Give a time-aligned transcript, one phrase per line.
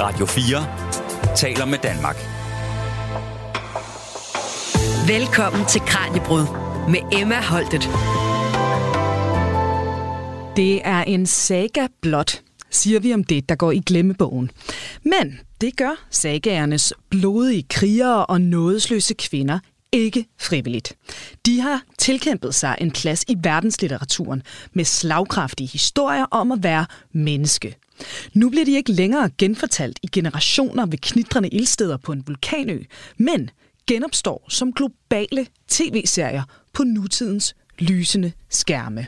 [0.00, 2.16] Radio 4 taler med Danmark.
[5.08, 6.46] Velkommen til Kranjebrud
[6.88, 7.82] med Emma Holtet.
[10.56, 14.50] Det er en saga blot, siger vi om det, der går i glemmebogen.
[15.04, 19.58] Men det gør sagaernes blodige krigere og nådesløse kvinder
[19.92, 20.96] ikke frivilligt.
[21.46, 24.42] De har tilkæmpet sig en plads i verdenslitteraturen
[24.72, 27.76] med slagkraftige historier om at være menneske.
[28.34, 32.82] Nu bliver de ikke længere genfortalt i generationer ved knitrende ildsteder på en vulkanø,
[33.18, 33.50] men
[33.86, 39.06] genopstår som globale tv-serier på nutidens lysende skærme.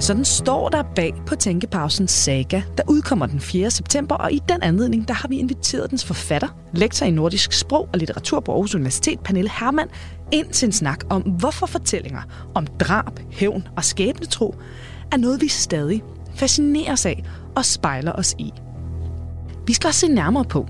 [0.00, 3.70] Sådan står der bag på Tænkepausens saga, der udkommer den 4.
[3.70, 7.88] september, og i den anledning, der har vi inviteret dens forfatter, lektor i nordisk sprog
[7.92, 9.90] og litteratur på Aarhus Universitet, Pernille Hermann,
[10.32, 12.22] ind til en snak om, hvorfor fortællinger
[12.54, 14.54] om drab, hævn og skæbnetro
[15.12, 16.02] er noget, vi stadig
[16.34, 17.24] fascineres af
[17.56, 18.52] og spejler os i.
[19.66, 20.66] Vi skal også se nærmere på,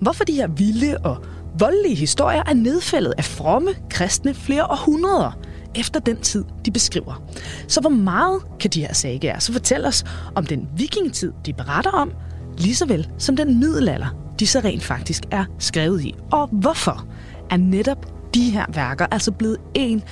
[0.00, 1.24] hvorfor de her vilde og
[1.58, 5.38] voldelige historier er nedfældet af fromme kristne flere århundreder
[5.74, 7.22] efter den tid, de beskriver.
[7.68, 10.04] Så hvor meget kan de her sagaer så fortælle os
[10.34, 12.12] om den vikingetid, de beretter om,
[12.58, 16.14] lige så vel som den middelalder, de så rent faktisk er skrevet i?
[16.32, 17.06] Og hvorfor
[17.50, 20.02] er netop de her værker altså blevet en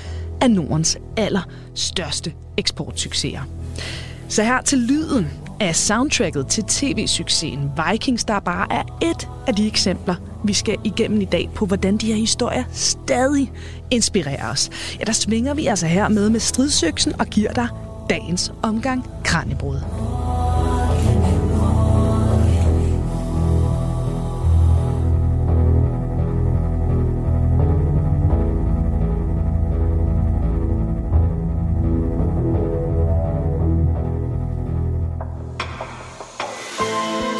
[0.41, 3.43] af Nordens allerstørste eksportsucceser?
[4.29, 5.27] Så her til lyden
[5.63, 11.21] af soundtracket til tv-succesen Vikings, der bare er et af de eksempler, vi skal igennem
[11.21, 13.53] i dag på, hvordan de her historier stadig
[13.91, 14.71] inspirerer os.
[14.99, 17.69] Ja, der svinger vi altså her med med stridsøksen og giver dig
[18.11, 20.22] dagens omgang Kranjebrud.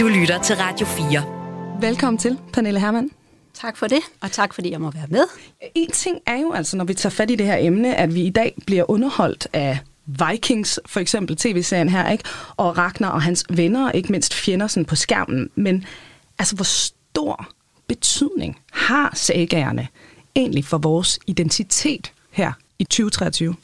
[0.03, 1.81] Du lytter til Radio 4.
[1.81, 3.11] Velkommen til, Pernille Hermann.
[3.55, 5.25] Tak for det, og tak fordi jeg må være med.
[5.75, 8.23] En ting er jo altså, når vi tager fat i det her emne, at vi
[8.23, 12.25] i dag bliver underholdt af Vikings, for eksempel tv-serien her, ikke?
[12.57, 15.51] og Ragnar og hans venner, og ikke mindst fjender sådan på skærmen.
[15.55, 15.85] Men
[16.39, 17.49] altså, hvor stor
[17.87, 19.89] betydning har sagaerne
[20.37, 23.55] egentlig for vores identitet her i 2023?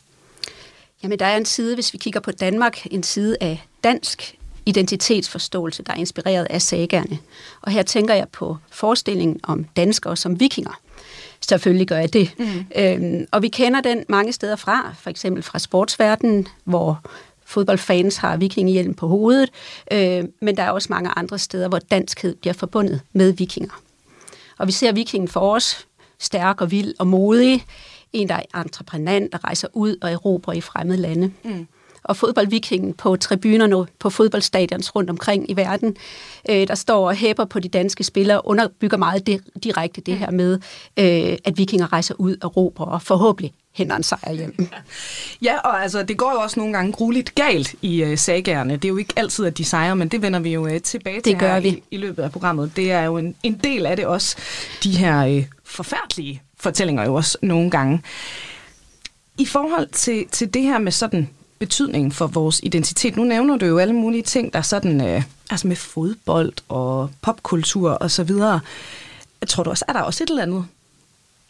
[1.03, 4.38] Jamen, der er en side, hvis vi kigger på Danmark, en side af dansk
[4.69, 7.19] identitetsforståelse, der er inspireret af sagerne.
[7.61, 10.81] Og her tænker jeg på forestillingen om danskere som vikinger.
[11.41, 12.31] Selvfølgelig gør jeg det.
[12.39, 12.67] Mm.
[12.77, 17.01] Øhm, og vi kender den mange steder fra, for eksempel fra sportsverdenen, hvor
[17.45, 19.51] fodboldfans har vikingehjelm på hovedet,
[19.93, 23.83] øh, men der er også mange andre steder, hvor danskhed bliver forbundet med vikinger.
[24.59, 25.87] Og vi ser vikingen for os,
[26.19, 27.65] stærk og vild og modig,
[28.13, 31.33] en, der er entreprenant, der rejser ud og erobrer i fremmede lande.
[31.45, 31.67] Mm
[32.09, 35.97] og fodboldvikingen på tribunerne på fodboldstadions rundt omkring i verden,
[36.51, 40.31] øh, der står og hæpper på de danske spillere, underbygger meget det, direkte det her
[40.31, 40.53] med,
[40.97, 44.55] øh, at vikinger rejser ud og råber og forhåbentlig henter en sejr hjem.
[45.43, 48.77] Ja, og altså, det går jo også nogle gange grueligt galt i uh, sagerne.
[48.77, 51.17] Det er jo ikke altid, at de sejrer, men det vender vi jo uh, tilbage
[51.17, 51.69] det til gør her vi.
[51.69, 52.73] I, i løbet af programmet.
[52.77, 54.37] Det er jo en, en del af det også,
[54.85, 58.03] de her uh, forfærdelige fortællinger jo også nogle gange.
[59.39, 63.17] I forhold til, til det her med sådan betydning for vores identitet.
[63.17, 67.11] Nu nævner du jo alle mulige ting, der er sådan, øh, altså med fodbold og
[67.23, 68.61] popkultur og så videre.
[69.41, 70.67] Jeg tror du også, er der også et eller andet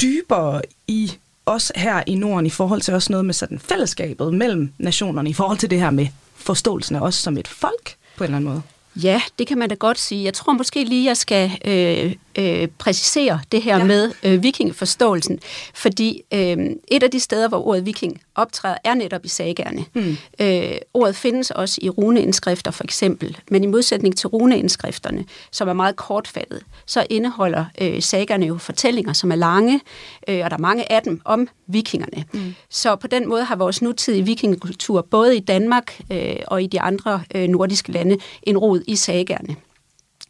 [0.02, 1.12] dybere i
[1.46, 5.32] os her i Norden i forhold til også noget med sådan fællesskabet mellem nationerne, i
[5.32, 8.50] forhold til det her med forståelsen af os som et folk på en eller anden
[8.50, 8.62] måde?
[8.96, 10.24] Ja, det kan man da godt sige.
[10.24, 13.84] Jeg tror måske lige, jeg skal øh, øh, præcisere det her ja.
[13.84, 15.38] med øh, vikingeforståelsen,
[15.74, 16.56] fordi øh,
[16.88, 19.84] et af de steder, hvor ordet viking optræder, er netop i sagerne.
[19.94, 20.16] Mm.
[20.40, 25.72] Øh, ordet findes også i runeindskrifter for eksempel, men i modsætning til runeindskrifterne, som er
[25.72, 29.80] meget kortfattet, så indeholder øh, sagerne jo fortællinger, som er lange,
[30.28, 32.24] øh, og der er mange af dem om vikingerne.
[32.32, 32.54] Mm.
[32.70, 36.80] Så på den måde har vores nutidige vikingekultur, både i Danmark øh, og i de
[36.80, 39.56] andre øh, nordiske lande, en rod i sagerne.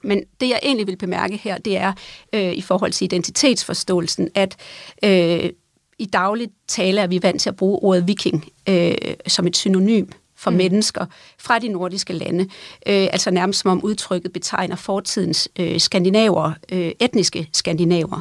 [0.03, 1.93] Men det, jeg egentlig vil bemærke her, det er
[2.33, 4.57] øh, i forhold til identitetsforståelsen, at
[5.05, 5.51] øh,
[5.99, 8.95] i dagligt tale er vi vant til at bruge ordet viking øh,
[9.27, 10.07] som et synonym
[10.37, 10.57] for mm.
[10.57, 11.07] mennesker
[11.39, 12.45] fra de nordiske lande.
[12.87, 18.21] Øh, altså nærmest som om udtrykket betegner fortidens øh, skandinaver, øh, etniske skandinaver.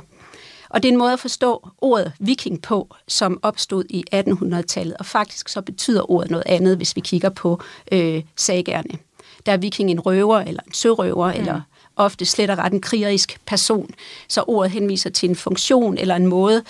[0.69, 5.05] Og det er en måde at forstå ordet viking på, som opstod i 1800-tallet, og
[5.05, 8.99] faktisk så betyder ordet noget andet, hvis vi kigger på øh, sagerne
[9.45, 11.39] der er viking en røver, eller en sørøver, mm.
[11.39, 11.61] eller
[11.95, 13.89] ofte slet og ret en krigerisk person.
[14.27, 16.63] Så ordet henviser til en funktion eller en måde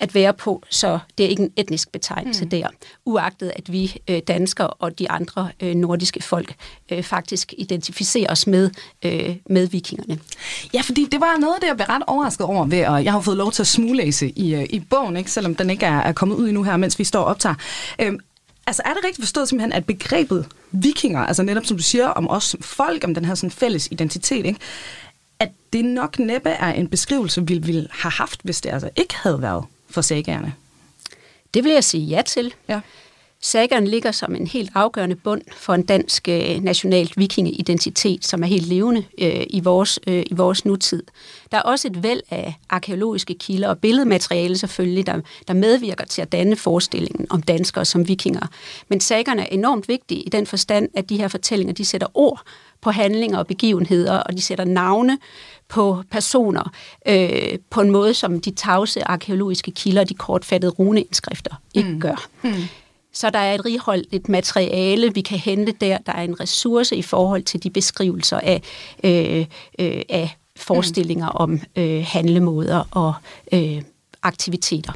[0.00, 2.50] at være på, så det er ikke en etnisk betegnelse mm.
[2.50, 2.66] der,
[3.04, 6.54] uagtet at vi øh, danskere og de andre øh, nordiske folk
[6.92, 8.70] øh, faktisk identificerer os med,
[9.04, 10.18] øh, med vikingerne.
[10.74, 13.12] Ja, fordi det var noget af det, jeg blev ret overrasket over ved, og jeg
[13.12, 15.98] har fået lov til at smuglæse i, øh, i bogen, ikke, selvom den ikke er,
[15.98, 17.54] er kommet ud endnu her, mens vi står og optager.
[17.98, 18.20] Øhm,
[18.70, 22.30] altså er det rigtigt forstået simpelthen, at begrebet vikinger, altså netop som du siger om
[22.30, 24.60] os som folk, om den her sådan fælles identitet, ikke,
[25.38, 29.14] at det nok næppe er en beskrivelse, vi ville have haft, hvis det altså ikke
[29.16, 30.54] havde været for sagerne?
[31.54, 32.54] Det vil jeg sige ja til.
[32.68, 32.80] Ja.
[33.42, 38.46] Sageren ligger som en helt afgørende bund for en dansk øh, nationalt vikingeidentitet, som er
[38.46, 41.02] helt levende øh, i, vores, øh, i vores nutid.
[41.52, 46.22] Der er også et væld af arkeologiske kilder og billedmateriale selvfølgelig, der, der medvirker til
[46.22, 48.46] at danne forestillingen om danskere som vikinger.
[48.88, 52.42] Men sagerne er enormt vigtige i den forstand, at de her fortællinger de sætter ord
[52.80, 55.18] på handlinger og begivenheder, og de sætter navne
[55.68, 56.72] på personer
[57.06, 62.00] øh, på en måde, som de tavse arkeologiske kilder, de kortfattede runeindskrifter, ikke mm.
[62.00, 62.26] gør.
[62.42, 62.52] Mm.
[63.12, 65.98] Så der er et righoldigt materiale, vi kan hente der.
[66.06, 68.62] Der er en ressource i forhold til de beskrivelser af,
[69.04, 69.46] øh,
[69.78, 71.36] øh, af forestillinger mm.
[71.36, 73.14] om øh, handlemåder og
[73.52, 73.82] øh,
[74.22, 74.92] aktiviteter.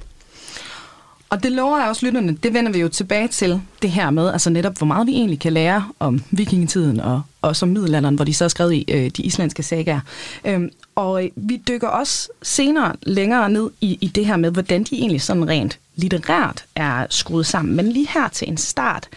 [1.30, 4.28] Og det lover jeg også lytterne, det vender vi jo tilbage til, det her med,
[4.32, 8.24] altså netop, hvor meget vi egentlig kan lære om vikingetiden og, og som middelalderen, hvor
[8.24, 10.00] de så er skrevet i øh, de islandske sagaer.
[10.44, 14.84] Øhm, og øh, vi dykker også senere længere ned i, i det her med, hvordan
[14.84, 17.76] de egentlig sådan rent litterært er skruet sammen.
[17.76, 19.08] Men lige her til en start,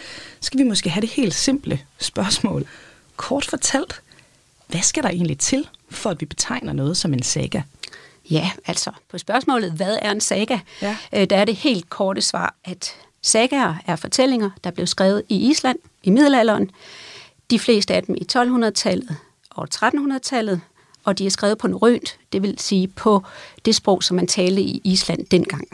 [0.41, 2.67] skal vi måske have det helt simple spørgsmål.
[3.15, 4.01] Kort fortalt,
[4.67, 7.61] hvad skal der egentlig til, for at vi betegner noget som en saga?
[8.29, 10.59] Ja, altså på spørgsmålet, hvad er en saga?
[10.81, 10.97] Ja.
[11.13, 15.49] Øh, der er det helt korte svar, at sagaer er fortællinger, der blev skrevet i
[15.49, 16.71] Island i middelalderen.
[17.49, 19.15] De fleste af dem i 1200-tallet
[19.49, 20.61] og 1300-tallet,
[21.07, 23.23] og de er skrevet på norrønt, det vil sige på
[23.65, 25.67] det sprog, som man talte i Island dengang.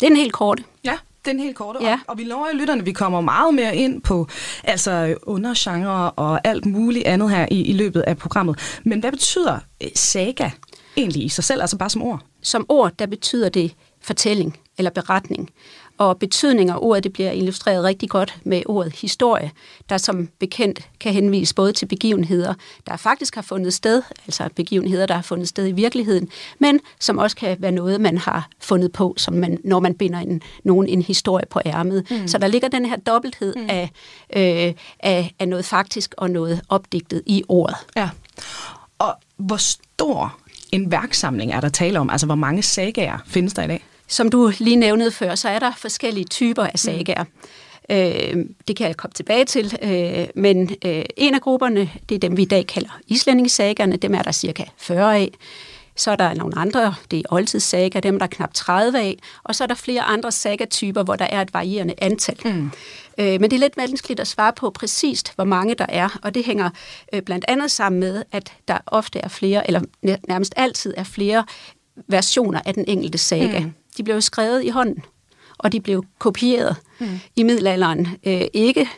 [0.00, 0.64] Det er en helt korte.
[0.84, 1.78] Ja, den helt korte.
[1.82, 1.92] Ja.
[1.92, 4.28] Og, og vi lover jo lytterne, vi kommer meget mere ind på
[4.64, 8.80] altså undergenre og alt muligt andet her i, i løbet af programmet.
[8.84, 10.50] Men hvad betyder øh, saga
[10.96, 12.20] egentlig i sig selv, altså bare som ord?
[12.42, 15.50] Som ord, der betyder det fortælling eller beretning.
[16.00, 19.50] Og betydning af ordet det bliver illustreret rigtig godt med ordet historie,
[19.88, 22.54] der som bekendt kan henvise både til begivenheder,
[22.86, 27.18] der faktisk har fundet sted, altså begivenheder, der har fundet sted i virkeligheden, men som
[27.18, 30.88] også kan være noget, man har fundet på, som man, når man binder en, nogen
[30.88, 32.10] en historie på ærmet.
[32.10, 32.28] Mm.
[32.28, 33.66] Så der ligger den her dobbelthed mm.
[33.68, 33.90] af,
[34.36, 37.76] øh, af, af noget faktisk og noget opdigtet i ordet.
[37.96, 38.10] Ja.
[38.98, 40.38] Og hvor stor
[40.72, 42.10] en værksamling er der tale om?
[42.10, 43.84] Altså, hvor mange sagaer findes der i dag?
[44.10, 47.24] Som du lige nævnede før, så er der forskellige typer af sagaer.
[47.90, 52.18] Øh, det kan jeg komme tilbage til, øh, men øh, en af grupperne, det er
[52.18, 55.30] dem, vi i dag kalder islændingesagerne, dem er der cirka 40 af.
[55.96, 59.54] Så er der nogle andre, det er oldtidssaga, dem er der knap 30 af, og
[59.54, 62.38] så er der flere andre sagatyper, hvor der er et varierende antal.
[62.44, 62.70] Mm.
[63.18, 66.34] Øh, men det er lidt vanskeligt at svare på præcist, hvor mange der er, og
[66.34, 66.70] det hænger
[67.12, 69.80] øh, blandt andet sammen med, at der ofte er flere, eller
[70.28, 71.44] nærmest altid er flere
[72.08, 73.60] versioner af den enkelte saga.
[73.60, 73.72] Mm.
[73.96, 75.02] De blev skrevet i hånden,
[75.58, 77.20] og de blev kopieret mm.
[77.36, 78.08] i middelalderen.
[78.26, 78.88] Øh, ikke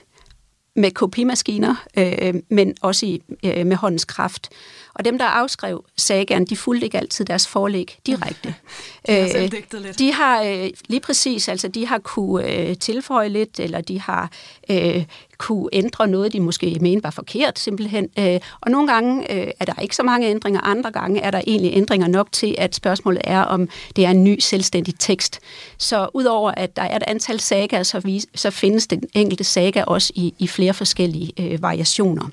[0.76, 4.48] med kopimaskiner, øh, men også i, øh, med håndens kraft.
[4.94, 8.54] Og dem, der afskrev sagaen, de fulgte ikke altid deres forlæg direkte.
[9.06, 9.98] de har selv øh, lidt.
[9.98, 14.30] De har øh, lige præcis, altså de har kunne øh, tilføje lidt, eller de har
[14.70, 15.04] øh,
[15.42, 18.08] kunne ændre noget, de måske mente var forkert simpelthen.
[18.18, 21.40] Øh, og nogle gange øh, er der ikke så mange ændringer, andre gange er der
[21.46, 25.40] egentlig ændringer nok til, at spørgsmålet er, om det er en ny selvstændig tekst.
[25.78, 29.82] Så udover at der er et antal sager, så, vi, så findes den enkelte saga
[29.82, 32.28] også i, i flere forskellige øh, variationer.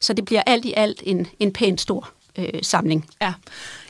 [0.00, 3.06] Så det bliver alt i alt en, en pæn stor øh, samling.
[3.22, 3.32] Ja.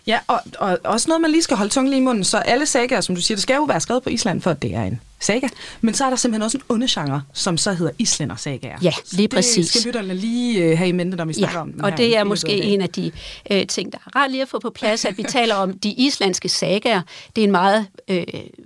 [0.06, 2.24] Ja, og, og også noget, man lige skal holde tungen lige i munden.
[2.24, 4.62] Så alle sagaer, som du siger, det skal jo være skrevet på Island, for at
[4.62, 5.48] det er en saga.
[5.80, 8.78] Men så er der simpelthen også en undergenre, som så hedder islænder sagaer.
[8.82, 9.54] Ja, lige præcis.
[9.54, 11.88] Det skal lytterne lige uh, have i mente, når vi snakker ja, om den og
[11.88, 13.12] her det er måske en af de
[13.50, 15.90] uh, ting, der er rart lige at få på plads, at vi taler om de
[15.90, 17.02] islandske sagaer.
[17.36, 18.16] Det er en meget uh,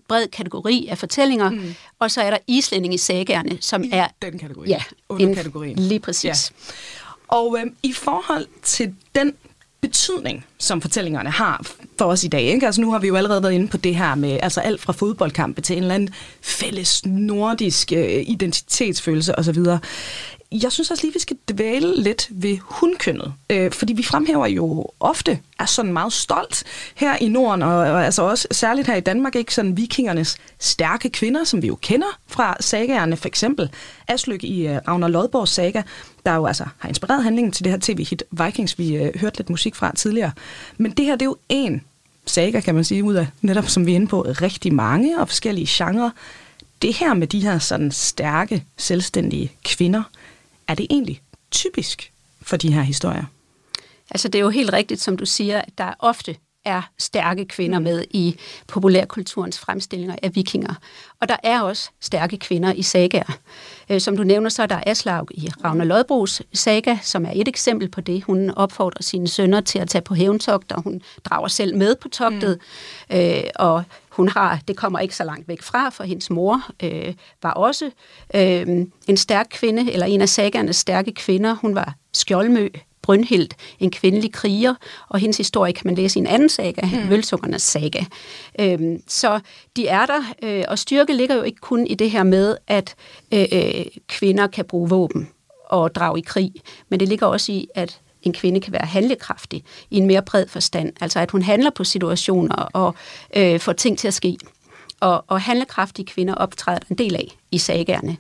[0.09, 1.51] bred kategori af fortællinger.
[1.51, 1.75] Mm.
[1.99, 4.09] Og så er der islændingesagaerne, som I er...
[4.23, 4.69] den kategori.
[4.69, 5.79] Ja, under kategorien.
[5.79, 6.25] Lige præcis.
[6.25, 6.35] Ja.
[7.29, 9.33] Og øh, i forhold til den
[9.81, 11.67] betydning, som fortællingerne har
[11.99, 12.43] for os i dag.
[12.43, 12.67] Ikke?
[12.67, 14.93] Altså nu har vi jo allerede været inde på det her med altså alt fra
[14.93, 19.59] fodboldkampe til en eller anden fælles nordisk øh, identitetsfølelse osv.
[20.63, 24.87] Jeg synes også lige, vi skal dvæle lidt ved hundkønnet, øh, fordi vi fremhæver jo
[25.01, 29.01] ofte, er sådan meget stolt her i Norden, og, og altså også særligt her i
[29.01, 33.71] Danmark, ikke sådan vikingernes stærke kvinder, som vi jo kender fra sagaerne, for eksempel
[34.09, 35.83] Aslyk i øh, Ragnar Lodborgs saga,
[36.27, 39.51] der jo altså har inspireret handlingen til det her tv-hit Vikings, vi øh, hørte lidt
[39.51, 40.33] musik fra tidligere.
[40.77, 41.83] Men det her, det er jo en
[42.27, 45.29] saga, kan man sige, ud af netop, som vi er inde på, rigtig mange og
[45.29, 46.11] forskellige genrer.
[46.83, 50.03] Det her med de her sådan stærke, selvstændige kvinder,
[50.69, 51.21] er det egentlig
[51.51, 53.25] typisk for de her historier?
[54.11, 57.79] Altså det er jo helt rigtigt, som du siger, at der ofte er stærke kvinder
[57.79, 60.75] med i populærkulturens fremstillinger af vikinger.
[61.21, 63.39] Og der er også stærke kvinder i sagaer.
[63.91, 67.49] Øh, som du nævner, så er der Aslaug i Ravner Lodbros saga, som er et
[67.49, 68.25] eksempel på det.
[68.25, 72.09] Hun opfordrer sine sønner til at tage på hævntogt, og hun drager selv med på
[72.09, 72.59] togtet.
[73.11, 73.17] Mm.
[73.17, 77.15] Øh, og hun har, det kommer ikke så langt væk fra, for hendes mor øh,
[77.43, 77.91] var også
[78.35, 78.67] øh,
[79.09, 81.55] en stærk kvinde, eller en af sagaernes stærke kvinder.
[81.55, 82.69] Hun var skjoldmø
[83.05, 83.49] Brynhild,
[83.81, 84.75] en kvindelig kriger,
[85.09, 87.11] og hendes historie kan man læse i en anden saga, mm.
[87.11, 88.05] Vølsungernes saga.
[88.61, 89.41] Øhm, så
[89.77, 92.95] de er der, øh, og styrke ligger jo ikke kun i det her med, at
[93.35, 95.29] øh, øh, kvinder kan bruge våben
[95.69, 96.53] og drage i krig,
[96.89, 100.49] men det ligger også i, at en kvinde kan være handlekraftig i en mere bred
[100.49, 100.93] forstand.
[101.01, 102.95] Altså at hun handler på situationer og
[103.37, 104.37] øh, får ting til at ske.
[105.05, 108.17] Og, og handlekraftige kvinder optræder en del af i sagerne.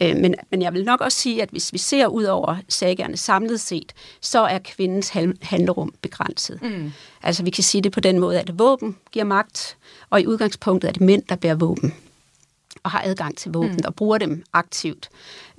[0.00, 3.16] Øh, men, men jeg vil nok også sige, at hvis vi ser ud over sagerne
[3.16, 5.08] samlet set, så er kvindens
[5.42, 6.62] handlerum begrænset.
[6.62, 6.92] Mm.
[7.22, 9.76] Altså vi kan sige det på den måde, at våben giver magt,
[10.10, 11.94] og i udgangspunktet er det mænd, der bærer våben
[12.84, 13.84] og har adgang til våben mm.
[13.84, 15.08] og bruger dem aktivt.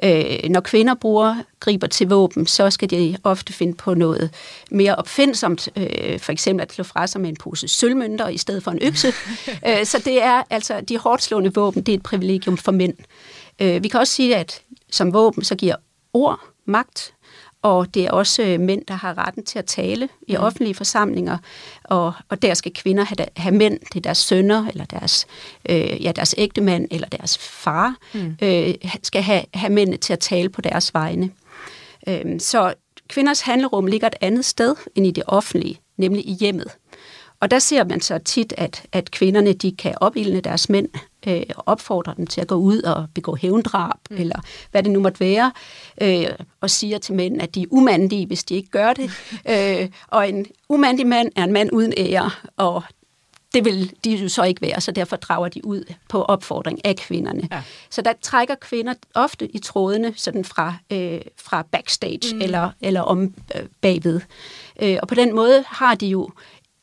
[0.03, 4.33] Øh, når kvinder bruger, griber til våben, så skal de ofte finde på noget
[4.71, 8.63] mere opfindsomt, øh, for eksempel at slå fra sig med en pose sølvmønter i stedet
[8.63, 9.07] for en økse.
[9.67, 12.93] øh, så det er altså, de hårdt slående våben, det er et privilegium for mænd.
[13.59, 15.75] Øh, vi kan også sige, at som våben, så giver
[16.13, 17.13] ord magt,
[17.65, 20.43] og det er også øh, mænd, der har retten til at tale i mm.
[20.43, 21.37] offentlige forsamlinger,
[21.83, 25.27] og, og der skal kvinder have, have mænd, det er deres sønner, eller deres,
[25.69, 28.37] øh, ja, deres ægtemand, eller deres far, mm.
[28.41, 31.29] øh, skal have, have mænd til at tale på deres vegne.
[32.07, 32.73] Øh, så
[33.07, 36.71] kvinders handlerum ligger et andet sted end i det offentlige, nemlig i hjemmet.
[37.39, 40.89] Og der ser man så tit, at, at kvinderne de kan opildne deres mænd
[41.27, 44.17] øh, og opfordre dem til at gå ud og begå hævndrab, mm.
[44.17, 44.39] eller
[44.71, 45.51] hvad det nu måtte være,
[46.01, 46.25] øh,
[46.61, 49.11] og siger til mænd, at de er umandige, hvis de ikke gør det.
[49.81, 52.83] øh, og en umandig mand er en mand uden ære, og
[53.53, 56.95] det vil de jo så ikke være, så derfor drager de ud på opfordring af
[56.95, 57.47] kvinderne.
[57.51, 57.61] Ja.
[57.89, 62.41] Så der trækker kvinder ofte i trådene sådan fra, øh, fra backstage mm.
[62.41, 64.21] eller, eller om øh, bagved.
[64.81, 66.29] Øh, og på den måde har de jo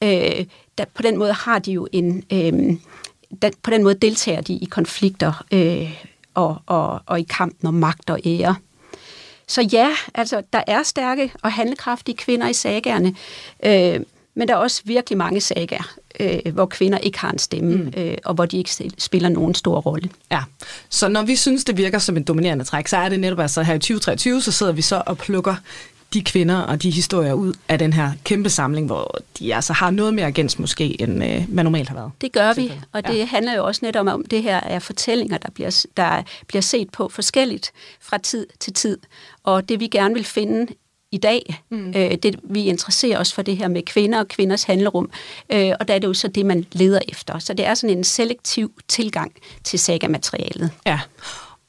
[0.02, 0.46] øh,
[0.78, 2.76] der, på den måde har de jo en øh,
[3.42, 6.02] der, på den måde deltager de i konflikter øh,
[6.34, 8.56] og, og, og i kampen om magt og ære.
[9.46, 13.14] Så ja, altså der er stærke og handlekraftige kvinder i sagerne,
[13.64, 14.00] øh,
[14.34, 17.92] men der er også virkelig mange sager, øh, hvor kvinder ikke har en stemme, mm.
[17.96, 20.10] øh, og hvor de ikke spiller nogen stor rolle.
[20.30, 20.40] Ja,
[20.88, 23.62] så når vi synes, det virker som et dominerende træk, så er det netop altså
[23.62, 25.54] her i 2023, så sidder vi så og plukker
[26.14, 29.90] de kvinder og de historier ud af den her kæmpe samling, hvor de altså har
[29.90, 32.10] noget mere agens måske, end øh, man normalt har været.
[32.20, 33.24] Det gør vi, og det ja.
[33.24, 36.90] handler jo også netop om, at det her er fortællinger, der bliver, der bliver set
[36.90, 38.98] på forskelligt fra tid til tid.
[39.44, 40.66] Og det vi gerne vil finde
[41.12, 41.62] i dag.
[41.70, 41.88] Mm.
[41.96, 45.10] Øh, det, vi interesserer os for det her med kvinder og kvinders handlerum,
[45.52, 47.38] øh, og der er det jo så det, man leder efter.
[47.38, 49.32] Så det er sådan en selektiv tilgang
[49.64, 50.70] til saga-materialet.
[50.86, 51.00] Ja,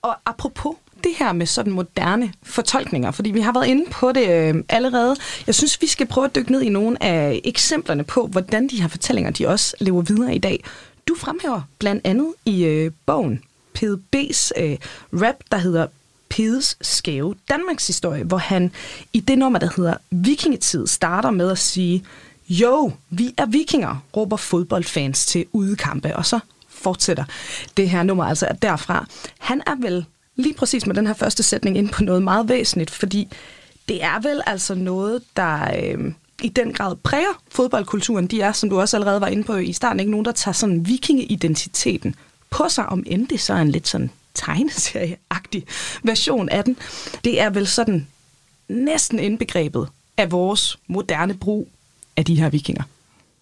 [0.02, 4.30] og apropos det her med sådan moderne fortolkninger, fordi vi har været inde på det
[4.30, 5.16] øh, allerede.
[5.48, 8.82] Jeg synes, vi skal prøve at dykke ned i nogle af eksemplerne på, hvordan de
[8.82, 10.64] her fortællinger de også lever videre i dag.
[11.08, 13.42] Du fremhæver blandt andet i øh, bogen
[13.78, 14.78] PDB's øh,
[15.14, 15.88] rap, der hedder
[16.30, 18.72] Pedes skæve Danmarks historie, hvor han
[19.14, 22.06] i det nummer, der hedder Vikingetid, starter med at sige,
[22.50, 27.24] jo, vi er vikinger, råber fodboldfans til udekampe, og så fortsætter
[27.78, 29.06] det her nummer altså derfra.
[29.40, 32.92] Han er vel lige præcis med den her første sætning ind på noget meget væsentligt,
[32.92, 33.28] fordi
[33.88, 36.14] det er vel altså noget, der øh,
[36.44, 38.28] i den grad præger fodboldkulturen.
[38.28, 40.54] De er, som du også allerede var inde på i starten, ikke nogen, der tager
[40.54, 42.16] sådan vikingeidentiteten
[42.50, 45.66] på sig, om end det så er en lidt sådan tegneserieagtig
[46.04, 46.78] version af den.
[47.24, 48.08] Det er vel sådan
[48.70, 49.88] næsten indbegrebet
[50.18, 51.70] af vores moderne brug
[52.18, 52.84] af de her vikinger.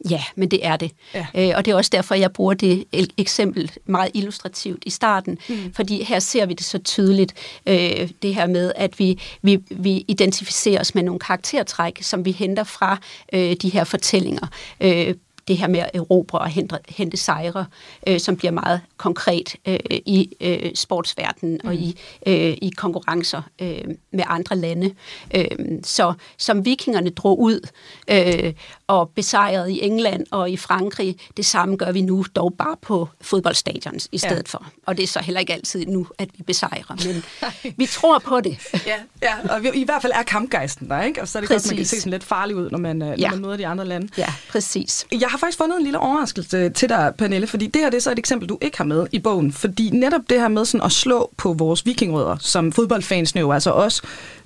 [0.10, 0.92] Ja, men det er det.
[1.14, 1.26] Ja.
[1.36, 2.86] Øh, og det er også derfor, jeg bruger det
[3.18, 5.74] eksempel meget illustrativt i starten, mm.
[5.74, 7.34] fordi her ser vi det så tydeligt,
[7.66, 12.32] øh, det her med, at vi, vi, vi identificerer os med nogle karaktertræk, som vi
[12.32, 12.98] henter fra
[13.34, 14.48] øh, de her fortællinger.
[14.82, 15.16] Øh,
[15.48, 17.66] det her med at erobre og hente, hente sejre,
[18.08, 21.70] øh, som bliver meget konkret øh, i øh, sportsverdenen mm.
[21.70, 24.94] og i, øh, i konkurrencer øh, med andre lande.
[25.36, 25.46] Øh,
[25.84, 27.68] så som vikingerne drog ud
[28.08, 28.54] øh,
[28.88, 33.10] og besejrede i England og i Frankrig, det samme gør vi nu dog bare på
[33.22, 34.58] fodboldstadions i stedet ja.
[34.58, 34.66] for.
[34.86, 37.24] Og det er så heller ikke altid nu, at vi besejrer, men
[37.78, 38.58] vi tror på det.
[38.86, 41.22] ja, ja, og vi, i hvert fald er kampgejsten der, ikke?
[41.22, 41.64] Og så er det præcis.
[41.64, 43.30] godt, man kan se sådan lidt farlig ud, når man, øh, ja.
[43.30, 44.08] når man møder de andre lande.
[44.18, 45.06] Ja, præcis.
[45.12, 47.98] Jeg har faktisk fundet en lille overraskelse øh, til dig, Pernille, fordi det her det
[47.98, 49.52] er så et eksempel, du ikke har med i bogen.
[49.52, 53.72] Fordi netop det her med sådan at slå på vores vikingrødder, som fodboldfans jo altså
[53.72, 54.02] også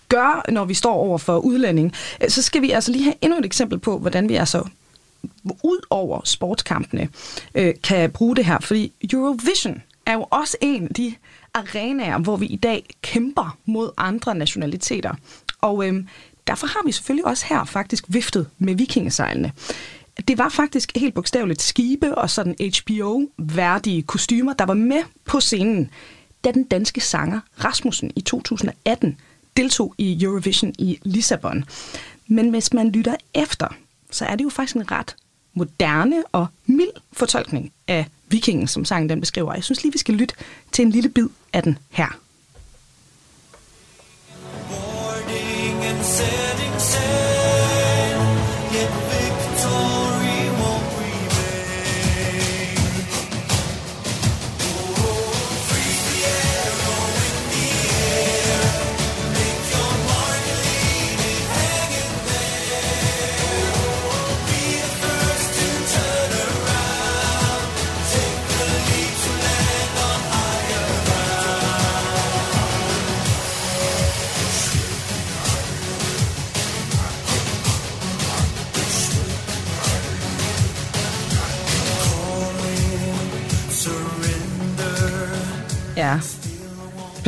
[0.10, 3.40] gør, når vi står over for udlænding, øh, så skal vi altså lige have endnu
[3.40, 4.64] et eksempel på, hvordan vi altså
[5.64, 7.10] ud over sportskampene
[7.56, 8.60] øh, kan bruge det her.
[8.60, 11.16] Fordi Eurovision er jo også en af de
[11.54, 15.14] arenaer, hvor vi i dag kæmper mod andre nationaliteter.
[15.62, 16.04] Og øh,
[16.48, 19.52] derfor har vi selvfølgelig også her faktisk viftet med vikingesejlene.
[20.28, 25.90] Det var faktisk helt bogstaveligt skibe og sådan HBO-værdige kostymer, der var med på scenen,
[26.44, 29.18] da den danske sanger Rasmussen i 2018
[29.58, 31.66] deltog i Eurovision i Lissabon.
[32.28, 33.68] Men hvis man lytter efter,
[34.12, 35.16] så er det jo faktisk en ret
[35.54, 39.54] moderne og mild fortolkning af vikingen, som sangen den beskriver.
[39.54, 40.36] Jeg synes lige, vi skal lytte
[40.72, 42.20] til en lille bid af den her.
[44.70, 47.25] Boarding and setting sail,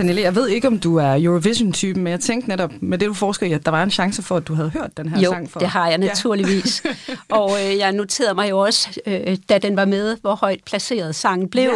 [0.07, 3.13] Pernille, jeg ved ikke, om du er Eurovision-typen, men jeg tænkte netop, med det du
[3.13, 5.31] forsker i, at der var en chance for, at du havde hørt den her jo,
[5.31, 5.59] sang for.
[5.59, 6.83] det har jeg naturligvis.
[6.85, 7.15] Ja.
[7.37, 11.15] og øh, jeg noterede mig jo også, øh, da den var med, hvor højt placeret
[11.15, 11.71] sangen blev,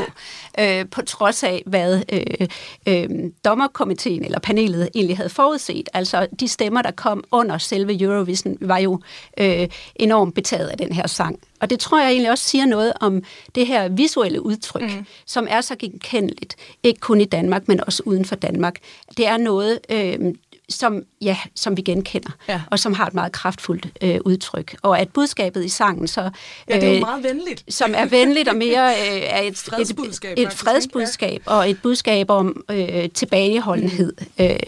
[0.58, 0.80] ja.
[0.80, 2.48] øh, på trods af, hvad øh,
[2.88, 3.10] øh,
[3.46, 5.90] dommerkomiteen eller panelet egentlig havde forudset.
[5.94, 9.02] Altså, de stemmer, der kom under selve Eurovision, var jo
[9.38, 11.40] øh, enormt betaget af den her sang.
[11.62, 13.24] Og det tror jeg egentlig også siger noget om
[13.56, 15.06] det her visuelle udtryk, mm.
[15.26, 18.76] som er så genkendeligt, ikke kun i Danmark, men også uden for Danmark.
[19.18, 20.34] Det er noget, øh,
[20.70, 22.62] som, ja, som vi genkender, ja.
[22.72, 24.76] og som har et meget kraftfuldt øh, udtryk.
[24.82, 26.30] Og at budskabet i sangen så...
[26.70, 27.64] Ja, det er jo meget venligt.
[27.70, 31.52] Som er venligt og mere øh, er et fredsbudskab, et, et fredsbudskab ja.
[31.52, 34.14] og et budskab om øh, tilbageholdenhed.
[34.38, 34.46] Mm.
[34.46, 34.60] Øh,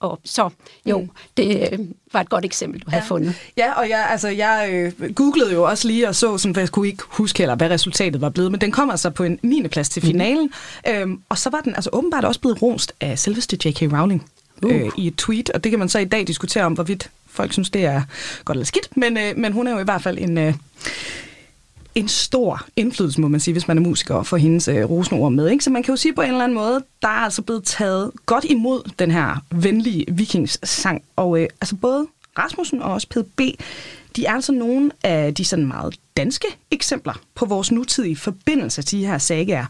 [0.00, 0.50] og så,
[0.86, 1.10] jo, mm.
[1.36, 1.78] det øh,
[2.12, 3.08] var et godt eksempel, du havde ja.
[3.08, 3.34] fundet.
[3.56, 6.68] Ja, og jeg, altså, jeg øh, googlede jo også lige og så, sådan, for jeg
[6.68, 9.68] kunne ikke huske heller, hvad resultatet var blevet, men den kom altså på en 9.
[9.68, 10.52] plads til finalen,
[10.86, 10.92] mm.
[10.92, 13.82] øhm, og så var den altså åbenbart også blevet rost af selveste J.K.
[13.82, 14.30] Rowling
[14.62, 14.74] uh.
[14.74, 17.52] øh, i et tweet, og det kan man så i dag diskutere om, hvorvidt folk
[17.52, 18.02] synes, det er
[18.44, 20.38] godt eller skidt, men, øh, men hun er jo i hvert fald en...
[20.38, 20.54] Øh,
[21.94, 25.32] en stor indflydelse, må man sige, hvis man er musiker, og får hendes øh, rosenord
[25.32, 25.48] med.
[25.48, 25.64] Ikke?
[25.64, 28.10] Så man kan jo sige på en eller anden måde, der er altså blevet taget
[28.26, 31.02] godt imod den her venlige vikingssang.
[31.16, 32.06] Og øh, altså både
[32.38, 33.40] Rasmussen og også PDB,
[34.16, 38.98] de er altså nogle af de sådan meget danske eksempler på vores nutidige forbindelse til
[38.98, 39.66] de her sagaer.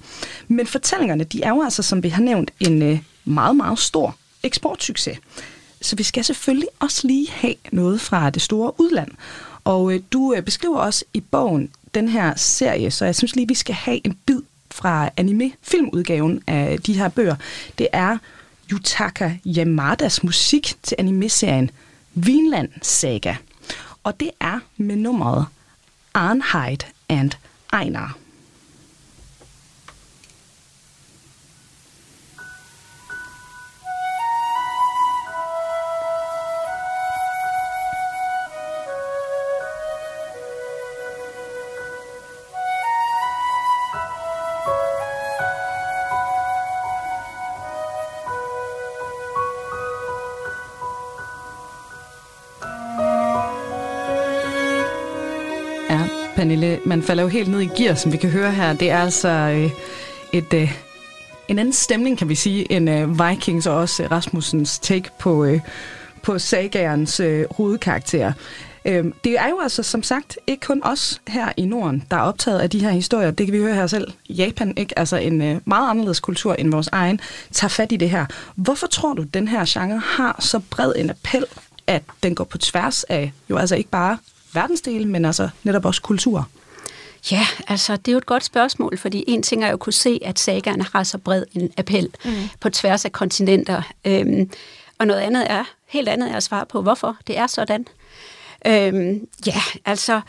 [0.48, 4.16] Men fortællingerne, de er jo altså, som vi har nævnt, en øh, meget, meget stor
[4.42, 5.18] eksportsucces.
[5.82, 9.10] Så vi skal selvfølgelig også lige have noget fra det store udland.
[9.64, 13.48] Og øh, du øh, beskriver også i bogen den her serie, så jeg synes lige,
[13.48, 17.36] vi skal have en bid fra anime-filmudgaven af de her bøger.
[17.78, 18.18] Det er
[18.72, 21.70] Yutaka Yamadas musik til anime-serien
[22.14, 23.34] Vinland Saga.
[24.04, 25.46] Og det er med nummeret
[26.14, 27.30] Arnheid and
[27.82, 28.16] Einar.
[56.38, 58.72] Pernille, man falder jo helt ned i gear, som vi kan høre her.
[58.72, 59.70] Det er altså øh,
[60.32, 60.72] et, øh,
[61.48, 65.60] en anden stemning, kan vi sige, end øh, Vikings og også Rasmussens take på, øh,
[66.22, 68.32] på sagagerens øh, hovedkarakter.
[68.84, 72.20] Øh, det er jo altså, som sagt, ikke kun os her i Norden, der er
[72.20, 73.30] optaget af de her historier.
[73.30, 74.12] Det kan vi høre her selv.
[74.28, 74.98] Japan, ikke?
[74.98, 77.20] altså en øh, meget anderledes kultur end vores egen,
[77.52, 78.26] tager fat i det her.
[78.54, 81.44] Hvorfor tror du, den her genre har så bred en appel,
[81.86, 84.18] at den går på tværs af jo altså ikke bare
[84.60, 86.48] verdensdele, men altså netop også kultur?
[87.30, 89.92] Ja, altså det er jo et godt spørgsmål, fordi en ting er jo at kunne
[89.92, 92.30] se, at sagaerne har så bred en appel mm.
[92.60, 93.82] på tværs af kontinenter.
[94.04, 94.50] Øhm,
[94.98, 97.86] og noget andet er, helt andet er at svare på, hvorfor det er sådan.
[98.66, 100.20] Øhm, ja, altså,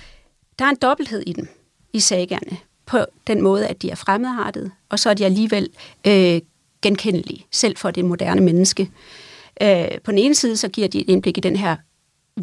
[0.59, 1.47] der er en dobbelthed i dem,
[1.93, 5.69] i sagaerne, på den måde, at de er fremmedartede, og så er de alligevel
[6.07, 6.41] øh,
[6.81, 8.91] genkendelige, selv for det moderne menneske.
[9.61, 11.75] Øh, på den ene side, så giver de et indblik i den her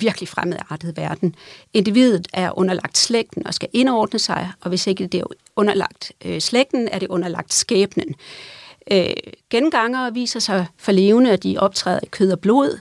[0.00, 1.34] virkelig fremmedartet verden.
[1.72, 5.24] Individet er underlagt slægten og skal indordne sig, og hvis ikke det er
[5.56, 8.14] underlagt øh, slægten, er det underlagt skæbnen.
[8.90, 9.10] Øh,
[9.50, 12.78] genganger viser sig for levende, at de optræder i kød og blod.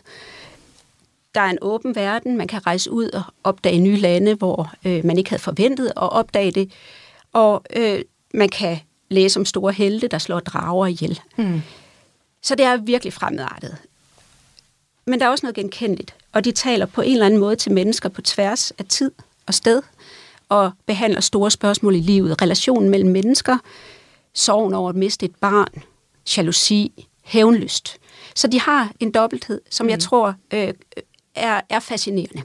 [1.35, 5.05] Der er en åben verden, man kan rejse ud og opdage nye lande, hvor øh,
[5.05, 6.71] man ikke havde forventet at opdage det.
[7.33, 8.01] Og øh,
[8.33, 11.21] man kan læse om store helte, der slår drager ihjel.
[11.37, 11.61] Mm.
[12.41, 13.77] Så det er virkelig fremadrettet.
[15.05, 17.71] Men der er også noget genkendeligt, og de taler på en eller anden måde til
[17.71, 19.11] mennesker på tværs af tid
[19.45, 19.81] og sted,
[20.49, 22.41] og behandler store spørgsmål i livet.
[22.41, 23.57] Relationen mellem mennesker,
[24.33, 25.83] sorgen over at miste et barn,
[26.37, 27.97] jalousi, hævnlyst.
[28.35, 29.89] Så de har en dobbelthed, som mm.
[29.89, 30.73] jeg tror øh,
[31.35, 32.41] er, er fascinerende.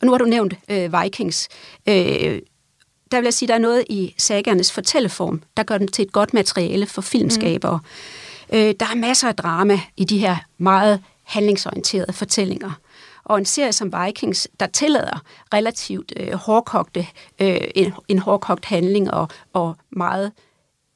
[0.00, 1.48] Og nu har du nævnt øh, Vikings.
[1.86, 2.42] Øh,
[3.10, 6.12] der vil jeg sige, der er noget i sagernes fortælleform, der gør dem til et
[6.12, 7.78] godt materiale for filmskabere.
[8.52, 8.56] Mm.
[8.56, 12.70] Øh, der er masser af drama i de her meget handlingsorienterede fortællinger.
[13.24, 15.22] Og en serie som Vikings, der tillader
[15.54, 17.06] relativt øh, hårdkogte,
[17.40, 20.32] øh, en, en hårdkogt handling og, og meget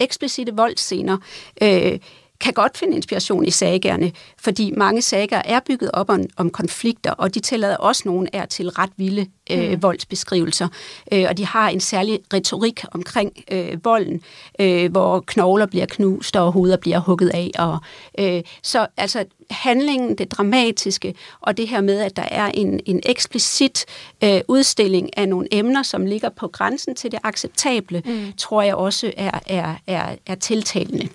[0.00, 1.16] eksplicite voldscener,
[1.62, 1.98] øh,
[2.40, 7.10] kan godt finde inspiration i sagerne, fordi mange sager er bygget op om, om konflikter,
[7.10, 9.82] og de tillader også nogle er til ret vilde øh, mm.
[9.82, 10.68] voldsbeskrivelser.
[11.12, 14.22] Øh, og de har en særlig retorik omkring øh, volden,
[14.58, 17.50] øh, hvor knogler bliver knust og hoveder bliver hugget af.
[17.58, 17.78] Og,
[18.18, 23.00] øh, så altså handlingen, det dramatiske, og det her med, at der er en, en
[23.06, 23.84] eksplicit
[24.24, 28.32] øh, udstilling af nogle emner, som ligger på grænsen til det acceptable, mm.
[28.36, 31.08] tror jeg også er, er, er, er tiltalende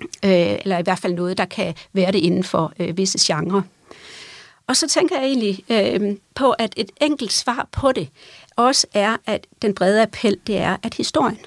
[0.00, 3.62] øh, eller i hvert fald noget, der kan være det inden for øh, visse genrer.
[4.66, 8.08] Og så tænker jeg egentlig øh, på, at et enkelt svar på det
[8.56, 11.38] også er, at den brede appel, det er, at historien,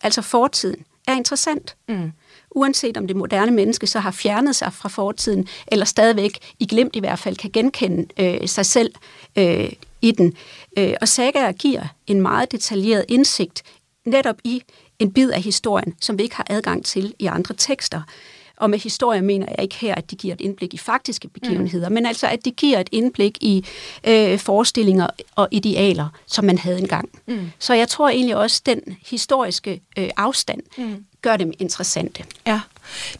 [0.00, 1.76] altså fortiden, er interessant.
[1.88, 2.12] Mm.
[2.50, 6.96] Uanset om det moderne menneske så har fjernet sig fra fortiden, eller stadigvæk i glemt
[6.96, 8.94] i hvert fald kan genkende øh, sig selv
[9.36, 10.34] øh, i den.
[10.78, 13.62] Øh, og sagaer giver en meget detaljeret indsigt
[14.04, 14.62] netop i
[15.02, 18.02] en bid af historien, som vi ikke har adgang til i andre tekster.
[18.56, 21.88] Og med historie mener jeg ikke her, at de giver et indblik i faktiske begivenheder,
[21.88, 21.94] mm.
[21.94, 23.64] men altså, at de giver et indblik i
[24.04, 27.08] øh, forestillinger og idealer, som man havde engang.
[27.26, 27.50] Mm.
[27.58, 31.04] Så jeg tror egentlig også, at den historiske øh, afstand mm.
[31.22, 32.24] gør dem interessante.
[32.46, 32.60] Ja.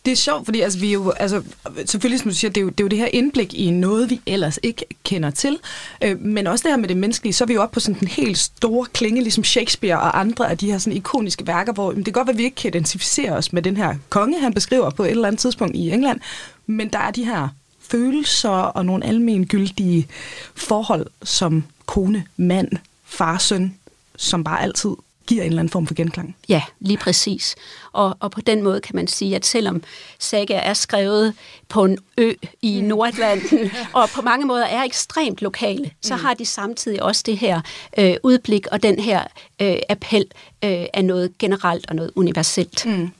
[0.05, 1.43] Det er sjovt, fordi altså, vi jo, altså,
[1.87, 4.11] selvfølgelig, som du siger, det er, jo, det er jo det her indblik i noget,
[4.11, 5.59] vi ellers ikke kender til.
[6.05, 7.99] Øh, men også det her med det menneskelige, så er vi jo oppe på sådan
[8.03, 11.93] en helt store klinge, ligesom Shakespeare og andre af de her sådan ikoniske værker, hvor
[11.93, 14.55] det kan godt være, at vi ikke kan identificere os med den her konge, han
[14.55, 16.21] beskriver på et eller andet tidspunkt i England,
[16.67, 17.49] men der er de her
[17.81, 20.09] følelser og nogle almengyldige
[20.55, 22.69] forhold som kone, mand,
[23.05, 23.75] far, søn,
[24.17, 24.91] som bare altid
[25.27, 26.37] giver en eller anden form for genklang.
[26.49, 27.55] Ja, lige præcis.
[27.93, 29.83] Og, og på den måde kan man sige, at selvom
[30.19, 31.35] saga er skrevet
[31.69, 32.33] på en ø
[32.63, 32.87] i mm.
[32.87, 36.23] Nordatlanten, og på mange måder er ekstremt lokale, så mm.
[36.23, 37.61] har de samtidig også det her
[37.99, 39.25] øh, udblik og den her
[39.61, 40.25] øh, appel
[40.65, 42.87] øh, af noget generelt og noget universelt.
[42.87, 43.11] Mm.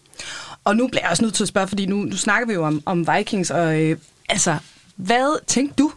[0.65, 2.67] Og nu bliver jeg også nødt til at spørge, fordi nu, nu snakker vi jo
[2.67, 3.97] om, om Vikings, og øh,
[4.29, 4.57] altså,
[4.97, 5.93] hvad tænkte du,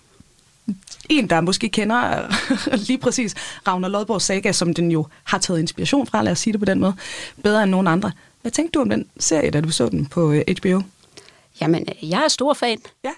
[1.10, 2.28] en, der måske kender
[2.88, 3.36] lige præcis
[3.68, 6.66] Ragnar Lodborgs saga, som den jo har taget inspiration fra, lad os sige det på
[6.66, 6.94] den måde,
[7.44, 8.12] bedre end nogen andre.
[8.42, 10.78] Hvad tænkte du om den serie, da du så den på HBO?
[10.78, 10.84] Øh,
[11.62, 12.78] Jamen, jeg er stor fan.
[13.04, 13.12] Ja.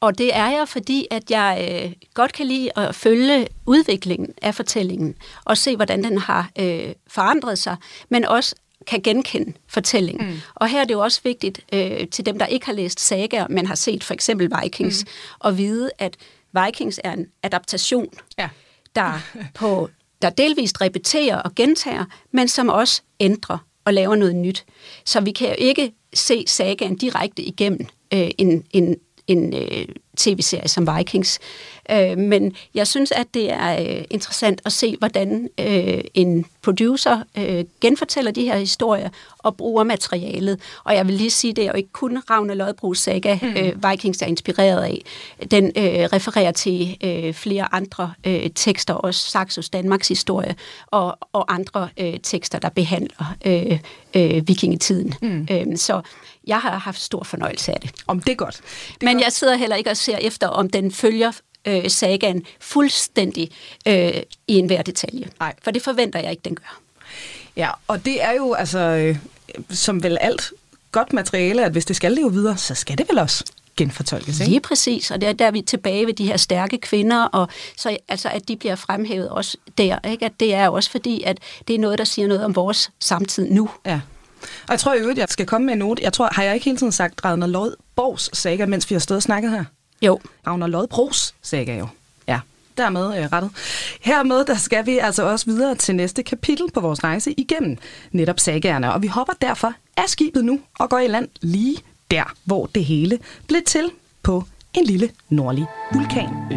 [0.00, 4.54] Og det er jeg, fordi at jeg øh, godt kan lide at følge udviklingen af
[4.54, 7.76] fortællingen, og se, hvordan den har øh, forandret sig,
[8.08, 8.54] men også
[8.86, 10.30] kan genkende fortællingen.
[10.30, 10.40] Mm.
[10.54, 13.46] Og her er det jo også vigtigt øh, til dem, der ikke har læst sager,
[13.50, 15.48] men har set for eksempel Vikings, mm.
[15.48, 16.16] at vide, at
[16.52, 18.08] Vikings er en adaptation,
[18.38, 18.48] ja.
[18.94, 19.12] der,
[19.54, 19.90] på,
[20.22, 24.64] der delvist repeterer og gentager, men som også ændrer og laver noget nyt.
[25.04, 28.96] Så vi kan jo ikke se sagaen direkte igennem øh, en, en,
[29.30, 29.84] en øh,
[30.16, 31.38] tv-serie som Vikings.
[31.90, 37.22] Øh, men jeg synes, at det er øh, interessant at se, hvordan øh, en producer
[37.38, 40.60] øh, genfortæller de her historier og bruger materialet.
[40.84, 43.48] Og jeg vil lige sige, det er jo ikke kun Ravne Lodbrugs saga, mm.
[43.48, 45.02] øh, Vikings er inspireret af.
[45.50, 50.54] Den øh, refererer til øh, flere andre øh, tekster, også Saxos Danmarks historie,
[50.86, 53.78] og, og andre øh, tekster, der behandler øh,
[54.14, 55.14] øh, vikingetiden.
[55.22, 55.48] Mm.
[55.50, 56.00] Øh, så
[56.50, 57.90] jeg har haft stor fornøjelse af det.
[58.06, 58.60] Om det er godt.
[58.88, 59.24] Det Men godt.
[59.24, 61.32] jeg sidder heller ikke og ser efter, om den følger
[61.64, 63.50] øh, sagaen fuldstændig
[63.88, 64.12] øh,
[64.48, 65.28] i enhver detalje.
[65.40, 65.54] Nej.
[65.64, 66.80] For det forventer jeg ikke, den gør.
[67.56, 69.16] Ja, og det er jo altså, øh,
[69.70, 70.52] som vel alt
[70.92, 73.44] godt materiale, at hvis det skal leve videre, så skal det vel også
[73.76, 74.50] genfortolkes, ikke?
[74.50, 77.48] Lige præcis, og det er der, vi er tilbage ved de her stærke kvinder, og
[77.76, 80.24] så altså, at de bliver fremhævet også der, ikke?
[80.24, 83.50] At det er også fordi, at det er noget, der siger noget om vores samtid
[83.50, 83.70] nu.
[83.86, 84.00] Ja.
[84.42, 86.02] Og jeg tror jo, at jeg skal komme med en note.
[86.02, 89.00] Jeg tror, har jeg ikke hele tiden sagt Ragnar Lod Borgs saga, mens vi har
[89.00, 89.64] stået og snakket her?
[90.02, 90.20] Jo.
[90.46, 91.88] Ragnar Lod Bros saga jo.
[92.28, 92.40] Ja.
[92.76, 93.50] dermed øh, rettet.
[94.00, 97.76] Hermed der skal vi altså også videre til næste kapitel på vores rejse igennem
[98.12, 101.76] netop sagerne, og vi hopper derfor af skibet nu og går i land lige
[102.10, 103.90] der, hvor det hele blev til
[104.22, 106.56] på en lille nordlig vulkanø.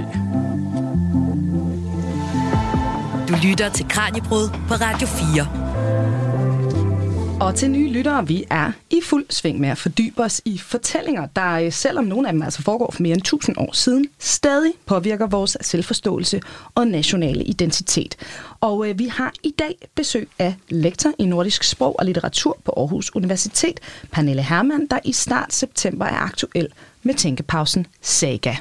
[3.28, 6.23] Du lytter til Kranjebrud på Radio 4.
[7.44, 11.28] Og til nye lyttere, vi er i fuld sving med at fordybe os i fortællinger,
[11.36, 14.74] der øh, selvom nogle af dem altså foregår for mere end 1000 år siden, stadig
[14.86, 16.42] påvirker vores selvforståelse
[16.76, 18.16] og nationale identitet.
[18.62, 22.74] Og øh, vi har i dag besøg af lektor i nordisk sprog og litteratur på
[22.78, 23.80] Aarhus Universitet,
[24.12, 26.68] Pernille Hermann, der i start september er aktuel
[27.04, 28.56] med tænkepausen Saga.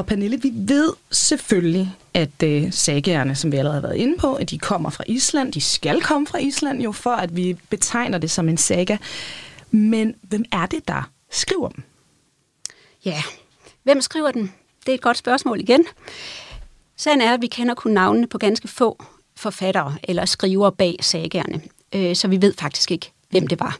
[0.00, 4.34] Og Pernille, vi ved selvfølgelig, at øh, sagerne, som vi allerede har været inde på,
[4.34, 5.52] at de kommer fra Island.
[5.52, 8.96] De skal komme fra Island jo, for at vi betegner det som en saga.
[9.70, 11.82] Men hvem er det, der skriver dem?
[13.04, 13.22] Ja,
[13.82, 14.52] hvem skriver den?
[14.86, 15.84] Det er et godt spørgsmål igen.
[16.96, 19.04] Sagen er, at vi kender kun navnene på ganske få
[19.36, 21.62] forfattere eller skrivere bag sagerne,
[21.94, 23.78] øh, så vi ved faktisk ikke, hvem det var.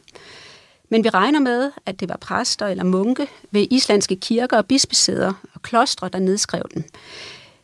[0.91, 5.33] Men vi regner med, at det var præster eller munke ved islandske kirker og bispesæder
[5.53, 6.85] og klostre, der nedskrev den.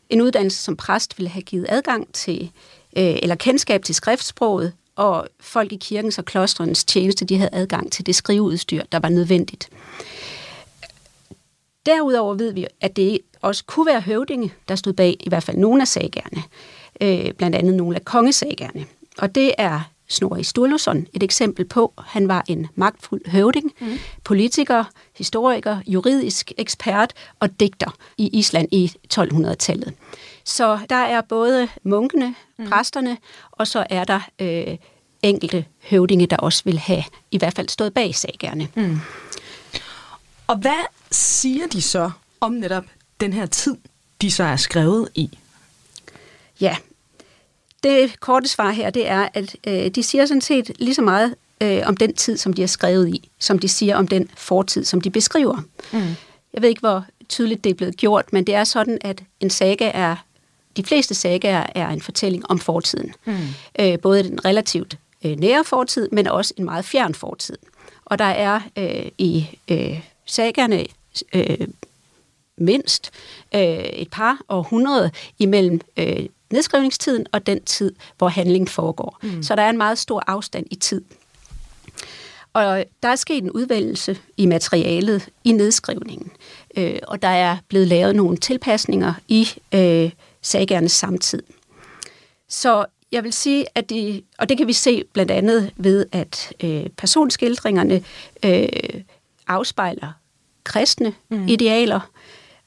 [0.10, 2.52] En uddannelse som præst ville have givet adgang til,
[2.98, 7.92] øh, eller kendskab til skriftsproget, og folk i kirkens og klostrenes tjeneste, de havde adgang
[7.92, 9.70] til det skriveudstyr, der var nødvendigt.
[11.86, 15.58] Derudover ved vi, at det også kunne være høvdinge, der stod bag i hvert fald
[15.58, 16.44] nogle af sagerne,
[17.02, 18.86] øh, blandt andet nogle af kongesagerne.
[19.18, 21.94] Og det er Snorri Sturluson et eksempel på.
[22.08, 24.00] Han var en magtfuld høvding, mm.
[24.24, 24.84] politiker,
[25.18, 29.94] historiker, juridisk ekspert og digter i Island i 1200-tallet.
[30.44, 32.70] Så der er både munkene, mm.
[32.70, 33.18] præsterne,
[33.52, 34.78] og så er der øh,
[35.24, 38.68] enkelte høvdinge, der også vil have i hvert fald stået bag sagerne.
[38.76, 39.00] Mm.
[40.48, 42.84] Og hvad siger de så om netop
[43.20, 43.76] den her tid,
[44.22, 45.38] de så er skrevet i?
[46.62, 46.78] Ja,
[47.90, 51.36] det korte svar her, det er, at øh, de siger sådan set lige så meget
[51.62, 54.86] øh, om den tid, som de har skrevet i, som de siger om den fortid,
[54.86, 55.58] som de beskriver.
[55.92, 56.16] Mm.
[56.54, 59.50] Jeg ved ikke, hvor tydeligt det er blevet gjort, men det er sådan, at en
[59.50, 60.16] saga er,
[60.78, 63.14] de fleste sagaer er en fortælling om fortiden.
[63.26, 63.34] Mm.
[63.80, 67.58] Øh, både den relativt øh, nære fortid, men også en meget fjern fortid.
[68.06, 70.86] Og der er øh, i øh, sagerne
[71.34, 71.68] øh,
[72.58, 73.12] mindst
[73.56, 79.20] øh, et par århundrede imellem øh, nedskrivningstiden og den tid, hvor handlingen foregår.
[79.24, 79.44] Mm.
[79.44, 81.02] Så der er en meget stor afstand i tid.
[82.54, 86.32] Og der er sket en udvælgelse i materialet i nedskrivningen,
[86.78, 91.44] øh, og der er blevet lavet nogle tilpasninger i øh, sagernes samtid.
[92.50, 96.54] Så jeg vil sige, at det, og det kan vi se blandt andet ved, at
[96.64, 98.04] øh, personskildringerne
[98.46, 98.68] øh,
[99.48, 100.12] afspejler
[100.64, 101.48] kristne mm.
[101.48, 102.12] idealer,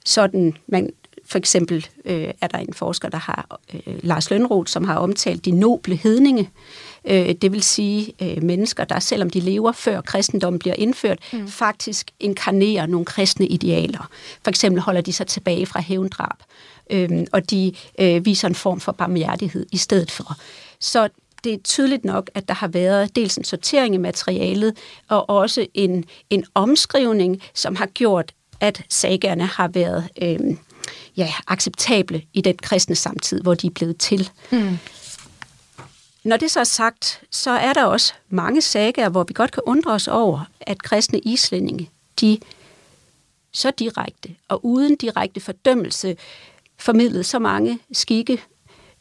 [0.05, 0.91] sådan man
[1.31, 5.45] for eksempel øh, er der en forsker, der har, øh, Lars Lønroth, som har omtalt
[5.45, 6.51] de noble hedninge,
[7.05, 11.49] øh, det vil sige øh, mennesker, der selvom de lever før kristendommen bliver indført, mm.
[11.49, 14.09] faktisk inkarnerer nogle kristne idealer.
[14.45, 16.37] For eksempel holder de sig tilbage fra hævndrab,
[16.91, 20.37] øh, og de øh, viser en form for barmhjertighed i stedet for.
[20.81, 21.09] Så
[21.45, 24.77] det er tydeligt nok, at der har været dels en sortering i materialet,
[25.09, 30.57] og også en, en omskrivning, som har gjort, at sagerne har været øh,
[31.17, 34.31] ja, acceptable i den kristne samtid, hvor de er blevet til.
[34.51, 34.79] Mm.
[36.25, 39.63] Når det så er sagt, så er der også mange sager, hvor vi godt kan
[39.67, 42.39] undre os over, at kristne islændinge, de
[43.53, 46.17] så direkte og uden direkte fordømmelse
[46.79, 48.43] formidlede så mange skikke,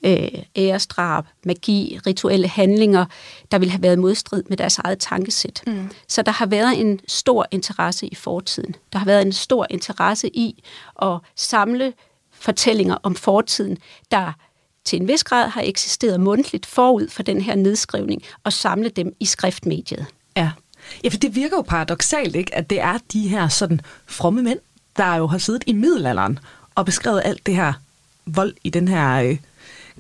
[0.04, 3.06] øh, æresdrab, magi, rituelle handlinger,
[3.52, 5.64] der ville have været modstrid med deres eget tankesæt.
[5.68, 5.90] Mm.
[6.08, 8.76] Så der har været en stor interesse i fortiden.
[8.94, 10.64] Der har været en stor interesse i
[11.02, 11.94] at samle
[12.32, 13.78] fortællinger om fortiden,
[14.12, 14.34] der
[14.86, 19.16] til en vis grad har eksisteret mundtligt forud for den her nedskrivning, og samle dem
[19.20, 20.06] i skriftmediet.
[20.38, 20.52] Ja.
[21.04, 24.60] Ja, for det virker jo paradoxalt, ikke, at det er de her sådan fromme mænd,
[24.98, 26.40] der jo har siddet i middelalderen
[26.76, 27.74] og beskrevet alt det her
[28.26, 29.38] vold i den her øh,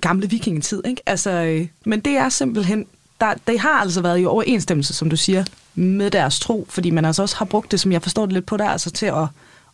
[0.02, 0.82] gamle vikingetid.
[0.86, 1.02] Ikke?
[1.06, 2.86] Altså, øh, men det er simpelthen,
[3.22, 5.44] der, det har altså været i overensstemmelse, som du siger,
[5.76, 8.46] med deres tro, fordi man altså også har brugt det, som jeg forstår det lidt
[8.46, 9.28] på der, altså til at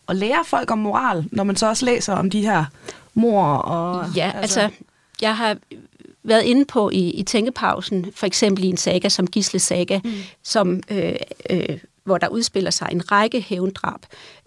[0.10, 2.66] at lære folk om moral, når man så også læser om de her
[3.14, 4.06] mor og...
[4.16, 4.78] Ja, altså, altså
[5.22, 5.58] jeg har
[6.24, 10.12] været inde på i, i tænkepausen, for eksempel i en saga som Gisle Saga, mm.
[10.44, 11.16] som, øh,
[11.50, 14.00] øh, hvor der udspiller sig en række hævndrab.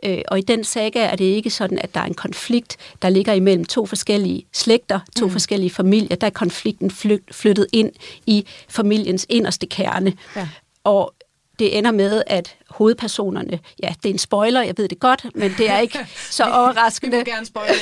[0.04, 3.08] Øh, og i den saga er det ikke sådan, at der er en konflikt, der
[3.08, 5.32] ligger imellem to forskellige slægter, to mm.
[5.32, 6.16] forskellige familier.
[6.16, 6.90] Der er konflikten
[7.30, 7.92] flyttet ind
[8.26, 10.12] i familiens inderste kerne.
[10.36, 10.48] Ja.
[10.84, 11.14] Og
[11.58, 15.54] det ender med, at hovedpersonerne, ja, det er en spoiler, jeg ved det godt, men
[15.58, 15.98] det er ikke
[16.30, 17.16] så overraskende.
[17.16, 17.74] Vi må gerne spoile,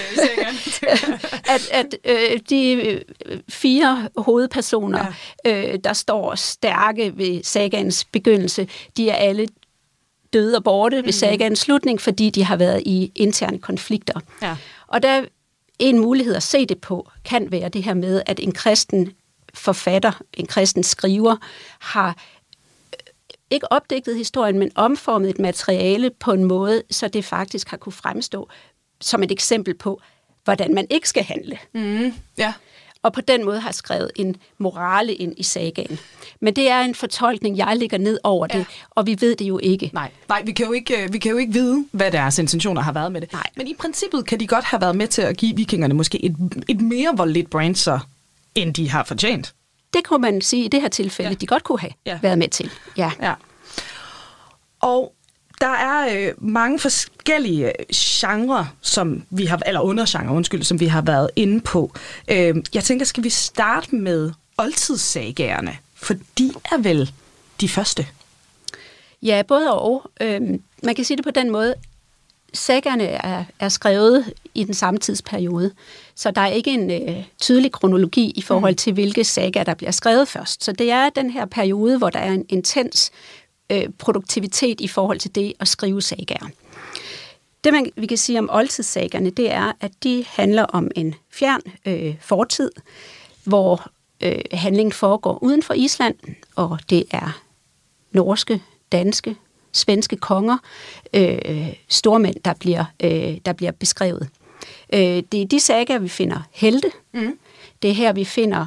[1.55, 3.01] at at øh, de øh,
[3.49, 5.07] fire hovedpersoner,
[5.45, 5.73] ja.
[5.73, 9.47] øh, der står stærke ved sagaens begyndelse, de er alle
[10.37, 11.07] døde og borte mm.
[11.07, 14.21] ved sagaens slutning, fordi de har været i interne konflikter.
[14.43, 14.57] Ja.
[14.87, 15.25] Og der
[15.79, 19.13] en mulighed at se det på, kan være det her med, at en kristen
[19.55, 21.37] forfatter, en kristen skriver,
[21.81, 22.17] har
[23.51, 27.93] ikke opdigtet historien, men omformet et materiale på en måde, så det faktisk har kunne
[27.93, 28.49] fremstå
[29.01, 30.01] som et eksempel på,
[30.45, 31.59] hvordan man ikke skal handle.
[31.75, 32.53] Mm, ja.
[33.07, 35.99] Og på den måde har skrevet en morale ind i sagaen.
[36.41, 38.65] Men det er en fortolkning, jeg ligger ned over det, ja.
[38.91, 39.91] og vi ved det jo ikke.
[39.93, 42.83] Nej, Nej vi, kan jo ikke, øh, vi kan jo ikke vide, hvad deres intentioner
[42.83, 43.33] har været med det.
[43.33, 43.43] Nej.
[43.57, 46.37] Men i princippet kan de godt have været med til at give vikingerne måske et,
[46.69, 47.99] et mere voldeligt brand, så,
[48.55, 49.55] end de har fortjent.
[49.95, 51.35] Det kunne man sige i det her tilfælde, ja.
[51.35, 52.19] de godt kunne have ja.
[52.23, 52.71] været med til.
[52.97, 53.11] Ja.
[53.23, 53.35] ja.
[54.81, 55.13] Og
[55.61, 61.03] der er øh, mange forskellige genrer, som vi har, eller undergenre, undskyld, som vi har
[61.03, 61.93] været inde på.
[62.29, 65.77] Øh, jeg tænker, skal vi starte med oldtidssagerne?
[65.95, 67.13] For de er vel
[67.61, 68.07] de første?
[69.23, 70.11] Ja, både og.
[70.21, 70.41] Øh,
[70.83, 71.75] man kan sige det på den måde,
[72.55, 75.73] sagerne er, er skrevet i den samme tidsperiode,
[76.15, 78.77] så der er ikke en øh, tydelig kronologi i forhold mm.
[78.77, 80.65] til, hvilke sager, der bliver skrevet først.
[80.65, 83.11] Så det er den her periode, hvor der er en intens
[83.71, 86.49] øh, produktivitet i forhold til det at skrive sagaer.
[87.65, 91.61] Det, man, vi kan sige om oldtidssagerne, det er, at de handler om en fjern
[91.87, 92.71] øh, fortid,
[93.45, 93.91] hvor
[94.23, 96.15] øh, handlingen foregår uden for Island,
[96.57, 97.41] og det er
[98.13, 99.37] norske, danske,
[99.73, 100.59] svenske konger,
[101.15, 104.29] øh, stormænd, der bliver, øh, der bliver beskrevet.
[104.93, 106.91] Øh, det er de sager, vi finder helte.
[107.15, 107.39] Mm.
[107.83, 108.67] Det er her, vi finder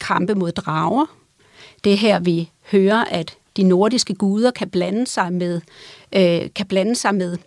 [0.00, 1.06] kampe mod drager.
[1.84, 5.60] Det er her, vi hører, at de nordiske guder kan blande sig med,
[6.12, 7.38] øh, kan blande sig med,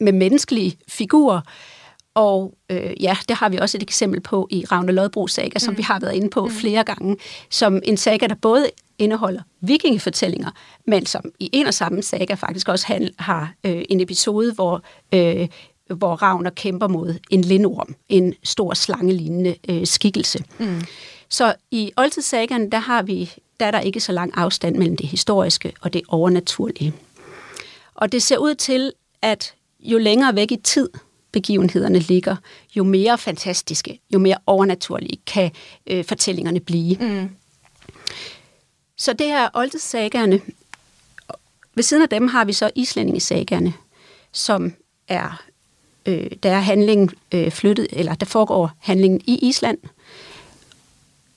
[0.00, 1.40] med menneskelige figurer.
[2.14, 5.60] Og øh, ja, det har vi også et eksempel på i Ravne Lodbro saga, mm.
[5.60, 6.50] som vi har været inde på mm.
[6.50, 7.16] flere gange,
[7.50, 8.66] som en saga, der både
[8.98, 10.50] indeholder vikingefortællinger,
[10.86, 14.82] men som i en og samme saga faktisk også har øh, en episode, hvor,
[15.14, 15.48] øh,
[15.94, 20.44] hvor Ravner kæmper mod en lindorm, en stor slangelignende øh, skikkelse.
[20.58, 20.82] Mm.
[21.28, 25.08] Så i oldtidssagaen, der har vi der er der ikke så lang afstand mellem det
[25.08, 26.94] historiske og det overnaturlige.
[27.94, 30.90] Og det ser ud til, at jo længere væk i tid
[31.32, 32.36] begivenhederne ligger,
[32.76, 35.50] jo mere fantastiske, jo mere overnaturlige kan
[35.86, 36.96] øh, fortællingerne blive.
[37.00, 37.30] Mm.
[38.96, 40.40] Så det er oldtidssagerne.
[41.74, 43.74] Ved siden af dem har vi så islændingesagerne,
[44.32, 44.74] som
[45.08, 45.42] er,
[46.06, 49.78] øh, der er handling øh, flyttet, eller der foregår handlingen i Island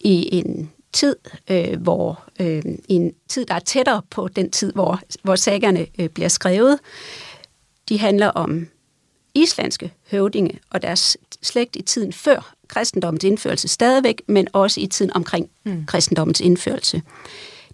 [0.03, 1.15] i en tid,
[1.49, 6.09] øh, hvor øh, en tid, der er tættere på den tid, hvor, hvor sagerne øh,
[6.09, 6.79] bliver skrevet.
[7.89, 8.67] De handler om
[9.33, 15.13] islandske høvdinge og deres slægt i tiden før kristendommens indførelse stadigvæk, men også i tiden
[15.15, 15.85] omkring mm.
[15.85, 17.01] kristendommens indførelse.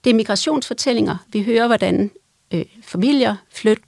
[0.04, 1.18] Det er migrationsfortællinger.
[1.32, 2.12] Vi hører, hvordan
[2.54, 3.80] øh, familier flyt,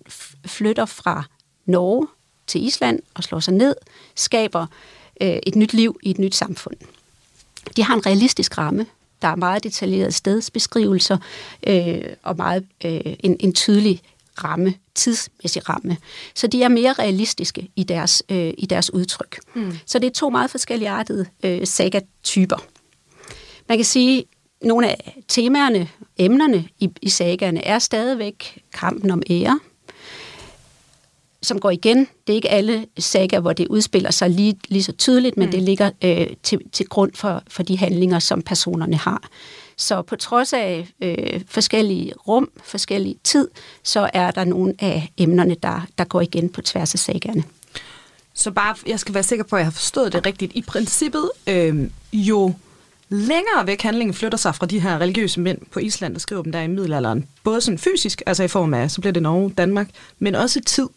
[0.46, 1.24] flytter fra
[1.66, 2.08] Norge
[2.48, 3.76] til Island og slår sig ned,
[4.16, 4.66] skaber
[5.22, 6.76] øh, et nyt liv i et nyt samfund.
[7.76, 8.86] De har en realistisk ramme.
[9.22, 11.18] Der er meget detaljerede stedsbeskrivelser
[11.68, 14.02] øh, og meget øh, en, en tydelig
[14.44, 15.98] ramme, tidsmæssig ramme.
[16.36, 19.40] Så de er mere realistiske i deres, øh, i deres udtryk.
[19.54, 19.78] Mm.
[19.86, 22.58] Så det er to meget forskellige artede øh, saga-typer.
[23.70, 24.26] Man kan sige, at
[24.68, 29.60] nogle af temaerne, emnerne i, i sagerne er stadigvæk kampen om ære,
[31.42, 31.98] som går igen.
[31.98, 35.52] Det er ikke alle sager, hvor det udspiller sig lige, lige så tydeligt, men mm.
[35.52, 39.22] det ligger øh, til, til grund for, for de handlinger, som personerne har.
[39.78, 43.48] Så på trods af øh, forskellige rum, forskellige tid,
[43.84, 47.44] så er der nogle af emnerne, der, der går igen på tværs af sagerne.
[48.34, 50.52] Så bare, jeg skal være sikker på, at jeg har forstået det rigtigt.
[50.56, 52.54] I princippet, øh, jo
[53.10, 56.52] længere væk handlingen flytter sig fra de her religiøse mænd på Island, der skriver dem
[56.52, 59.90] der i middelalderen, både sådan fysisk, altså i form af, så bliver det Norge, Danmark,
[60.20, 60.88] men også tid,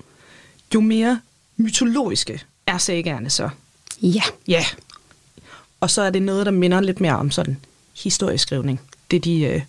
[0.74, 1.20] jo mere
[1.56, 3.50] mytologiske er sagerne så.
[4.02, 4.22] Ja.
[4.48, 4.64] Ja.
[5.80, 7.56] Og så er det noget, der minder lidt mere om sådan
[8.02, 8.80] historieskrivning.
[9.10, 9.62] Det er de, øh,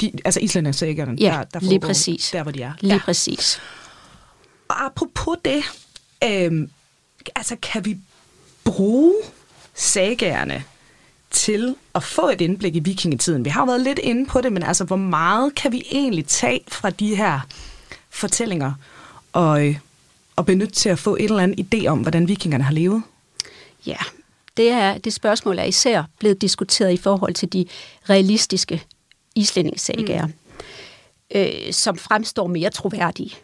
[0.00, 2.30] de altså islændingssagerne, ja, der, der lige præcis.
[2.30, 2.72] der, hvor de er.
[2.80, 3.00] Lige ja.
[3.04, 3.60] præcis.
[4.68, 5.62] Og apropos det,
[6.24, 6.68] øh,
[7.36, 7.98] altså kan vi
[8.64, 9.14] bruge
[9.74, 10.64] sagerne
[11.30, 13.44] til at få et indblik i vikingetiden?
[13.44, 16.60] Vi har været lidt inde på det, men altså, hvor meget kan vi egentlig tage
[16.68, 17.40] fra de her
[18.10, 18.72] fortællinger
[19.32, 19.74] og,
[20.36, 23.02] og benytte til at få et eller andet idé om, hvordan vikingerne har levet?
[23.86, 23.96] Ja,
[24.56, 27.66] det, er, det spørgsmål er især blevet diskuteret i forhold til de
[28.10, 28.82] realistiske
[29.34, 30.26] islændingssagager.
[30.26, 30.32] Mm.
[31.34, 33.34] øh, som fremstår mere troværdige.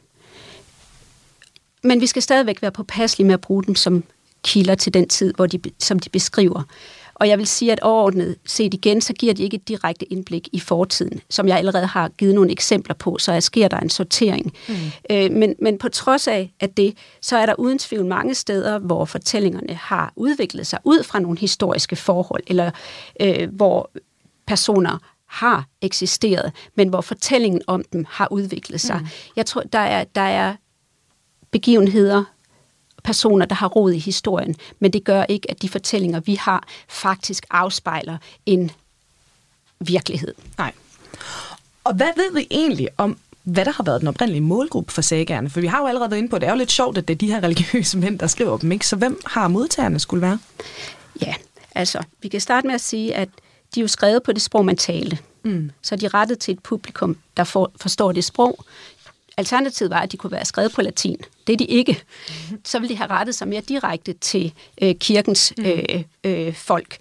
[1.83, 4.05] Men vi skal stadigvæk være påpasselige med at bruge dem som
[4.45, 6.63] kilder til den tid, hvor de, som de beskriver.
[7.21, 10.49] Og jeg vil sige, at overordnet set igen, så giver de ikke et direkte indblik
[10.53, 14.53] i fortiden, som jeg allerede har givet nogle eksempler på, så sker der en sortering.
[14.69, 14.75] Mm.
[15.11, 18.79] Øh, men, men på trods af at det, så er der uden tvivl mange steder,
[18.79, 22.71] hvor fortællingerne har udviklet sig ud fra nogle historiske forhold, eller
[23.21, 23.91] øh, hvor
[24.47, 28.99] personer har eksisteret, men hvor fortællingen om dem har udviklet sig.
[29.01, 29.07] Mm.
[29.37, 30.55] Jeg tror, der er, der er
[31.51, 32.25] begivenheder,
[33.05, 36.69] personer, der har rod i historien, men det gør ikke, at de fortællinger, vi har,
[36.89, 38.71] faktisk afspejler en
[39.81, 40.35] virkelighed.
[40.59, 40.73] Nej.
[41.85, 45.51] Og hvad ved vi egentlig om, hvad der har været den oprindelige målgruppe for sagerne?
[45.51, 47.09] For vi har jo allerede været inde på, at det er jo lidt sjovt, at
[47.09, 48.87] det er de her religiøse mænd, der skriver dem, ikke?
[48.87, 50.39] Så hvem har modtagerne skulle være?
[51.23, 51.35] Ja,
[51.75, 53.29] altså, vi kan starte med at sige, at
[53.75, 55.19] de er jo skrevet på det sprog, man talte.
[55.43, 55.71] Mm.
[55.83, 58.65] Så de er rettet til et publikum, der for, forstår det sprog.
[59.37, 61.17] Alternativet var, at de kunne være skrevet på latin.
[61.47, 62.03] Det er de ikke.
[62.65, 64.53] Så ville de have rettet sig mere direkte til
[64.83, 65.65] øh, kirkens mm.
[65.65, 66.99] øh, øh, folk.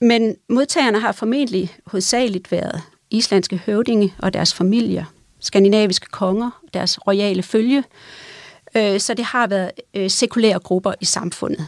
[0.00, 5.04] Men modtagerne har formentlig hovedsageligt været islandske høvdinge og deres familier,
[5.40, 7.84] skandinaviske konger, deres royale følge.
[8.74, 11.66] Øh, så det har været øh, sekulære grupper i samfundet,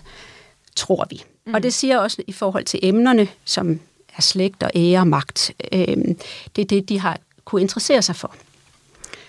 [0.76, 1.22] tror vi.
[1.46, 1.54] Mm.
[1.54, 3.80] Og det siger også i forhold til emnerne, som
[4.16, 5.52] er slægt og ære og magt.
[5.72, 5.96] Øh,
[6.56, 8.34] det er det, de har kunne interessere sig for.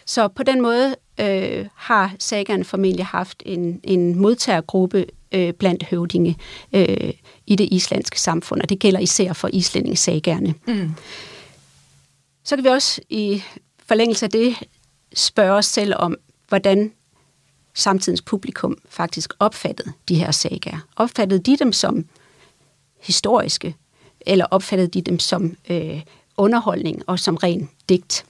[0.06, 6.38] Så på den måde øh, har sagerne formentlig haft en, en modtagergruppe øh, blandt høvdinge
[6.74, 7.14] øh,
[7.47, 10.54] i det islandske samfund, og det gælder især for islændingssagerne.
[10.68, 10.91] Mm.
[12.43, 13.43] Så kan vi også i
[13.86, 14.56] forlængelse af det
[15.14, 16.16] spørge os selv om,
[16.47, 16.91] hvordan
[17.74, 20.88] samtidens publikum faktisk opfattede de her sagaer.
[20.95, 22.06] Opfattede de dem som
[23.01, 23.76] historiske,
[24.22, 26.01] eller opfattede de dem som øh,
[26.38, 28.26] underholdning og som ren digt?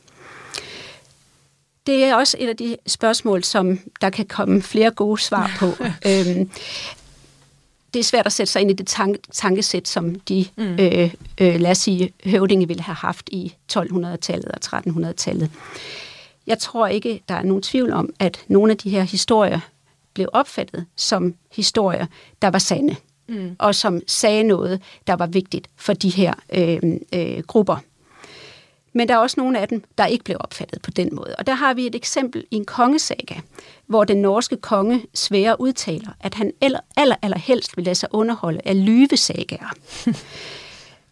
[1.87, 5.65] Det er også et af de spørgsmål, som der kan komme flere gode svar på.
[6.09, 6.49] øhm,
[7.93, 10.63] det er svært at sætte sig ind i det tank- tankesæt, som de, mm.
[10.63, 15.51] øh, øh, lad os sige, høvdinge ville have haft i 1200-tallet og 1300-tallet.
[16.47, 19.59] Jeg tror ikke, der er nogen tvivl om, at nogle af de her historier
[20.13, 22.05] blev opfattet som historier,
[22.41, 22.95] der var sande,
[23.27, 23.55] mm.
[23.59, 26.79] og som sagde noget, der var vigtigt for de her øh,
[27.13, 27.77] øh, grupper.
[28.93, 31.35] Men der er også nogle af dem, der ikke blev opfattet på den måde.
[31.37, 33.35] Og der har vi et eksempel i en kongesaga,
[33.87, 38.09] hvor den norske konge Svære udtaler, at han aller, aller, aller helst vil lade sig
[38.11, 39.73] underholde af lyvesagaer.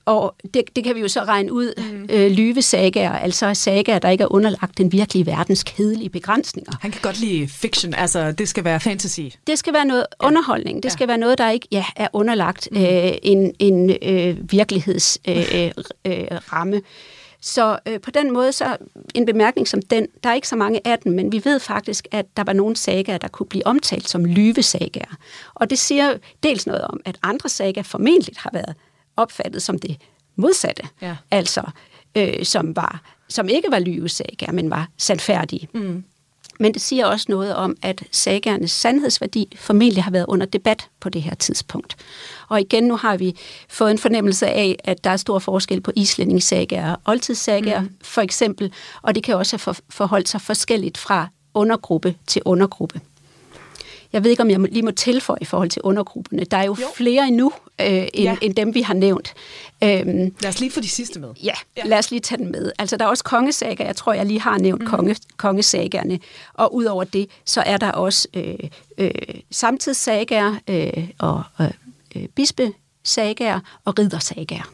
[0.06, 2.08] Og det, det kan vi jo så regne ud, mm.
[2.10, 6.72] øh, lyvesagaer, altså sagaer, der ikke er underlagt den virkelige verdens kedelige begrænsninger.
[6.82, 9.22] Han kan godt lide fiction, altså det skal være fantasy.
[9.48, 10.28] Det skal være noget ja.
[10.28, 10.94] underholdning, det ja.
[10.94, 12.78] skal være noget, der ikke ja, er underlagt mm.
[12.78, 15.76] øh, en, en øh, virkelighedsramme.
[16.06, 16.82] Øh, øh, ramme.
[17.42, 18.78] Så øh, på den måde, så
[19.16, 22.08] en bemærkning som den, der er ikke så mange af dem, men vi ved faktisk,
[22.12, 25.18] at der var nogle sagaer, der kunne blive omtalt som lyvesagaer.
[25.54, 28.76] Og det siger dels noget om, at andre sagaer formentlig har været
[29.18, 29.98] opfattet som det
[30.36, 30.84] modsatte.
[31.02, 31.16] Ja.
[31.32, 31.62] Altså,
[32.16, 35.68] øh, som, var, som ikke var lyvesagaer, men var sandfærdige.
[35.74, 36.04] Mm.
[36.62, 41.10] Men det siger også noget om, at sagaernes sandhedsværdi formentlig har været under debat på
[41.10, 41.96] det her tidspunkt.
[42.50, 43.36] Og igen, nu har vi
[43.70, 47.90] fået en fornemmelse af, at der er stor forskel på islændingsagaer og oldtidssagaer, mm.
[48.02, 53.02] for eksempel, og det kan også have forholdt sig forskelligt fra undergruppe til undergruppe.
[54.14, 56.44] Jeg ved ikke, om jeg lige må tilføje i forhold til undergrupperne.
[56.44, 56.88] Der er jo, jo.
[56.96, 57.52] flere endnu,
[57.82, 58.36] øh, end, ja.
[58.42, 59.34] end dem, vi har nævnt.
[59.84, 61.30] Øhm, lad os lige få de sidste med.
[61.44, 62.72] Ja, ja, lad os lige tage dem med.
[62.80, 63.86] Altså, der er også kongesager.
[63.86, 64.88] Jeg tror, jeg lige har nævnt mm.
[64.88, 66.20] konge, kongesagerne.
[66.54, 68.56] Og udover det, så er der også øh,
[68.98, 69.12] øh,
[69.52, 71.44] samtidssager øh, og
[72.16, 74.72] øh, bispesagager og riddersagager.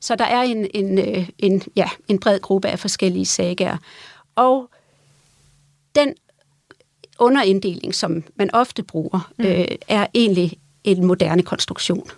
[0.00, 3.76] Så der er en, en, øh, en, ja, en bred gruppe af forskellige sagager.
[4.36, 4.70] Og
[5.94, 6.14] den
[7.20, 9.44] underinddeling, som man ofte bruger, mm.
[9.44, 12.10] øh, er egentlig en moderne konstruktion.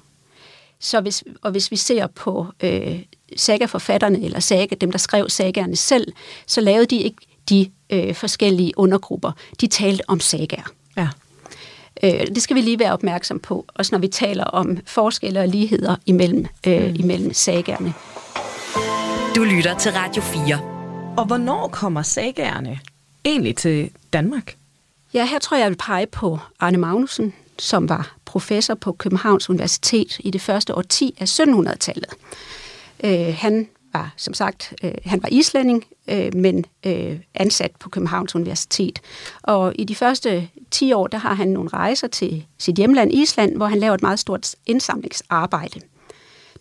[0.80, 3.00] Så hvis, og hvis vi ser på øh,
[3.36, 6.12] saga-forfatterne, eller saga, dem der skrev sagerne selv,
[6.46, 9.32] så lavede de ikke de øh, forskellige undergrupper.
[9.60, 10.70] De talte om sagaer.
[10.96, 11.08] Ja.
[12.02, 15.48] Øh, det skal vi lige være opmærksom på, også når vi taler om forskelle og
[15.48, 16.94] ligheder imellem, øh, mm.
[16.94, 17.94] imellem sagerne.
[19.36, 20.60] Du lytter til Radio 4.
[21.16, 22.80] Og hvornår kommer sagerne
[23.24, 24.56] egentlig til Danmark?
[25.14, 29.50] Ja, her tror jeg, jeg vil pege på Arne Magnussen, som var professor på Københavns
[29.50, 32.10] Universitet i det første årti af 1700-tallet.
[33.04, 38.34] Øh, han var, som sagt, øh, han var islænding, øh, men øh, ansat på Københavns
[38.34, 39.00] Universitet.
[39.42, 43.56] Og i de første 10 år, der har han nogle rejser til sit hjemland Island,
[43.56, 45.80] hvor han laver et meget stort indsamlingsarbejde.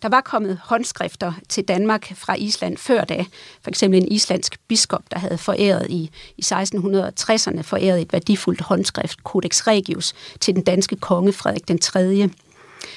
[0.02, 3.24] Der var kommet håndskrifter til Danmark fra Island før da.
[3.62, 9.18] For eksempel en islandsk biskop, der havde foræret i, i 1660'erne foræret et værdifuldt håndskrift,
[9.24, 12.30] Codex Regius, til den danske konge Frederik den 3.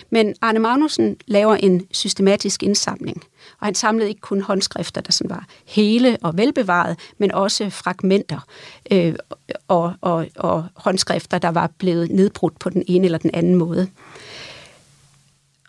[0.09, 3.23] Men Arne Magnussen laver en systematisk indsamling,
[3.59, 8.39] og han samlede ikke kun håndskrifter, der sådan var hele og velbevaret, men også fragmenter
[8.91, 9.15] øh,
[9.67, 13.87] og, og, og håndskrifter, der var blevet nedbrudt på den ene eller den anden måde.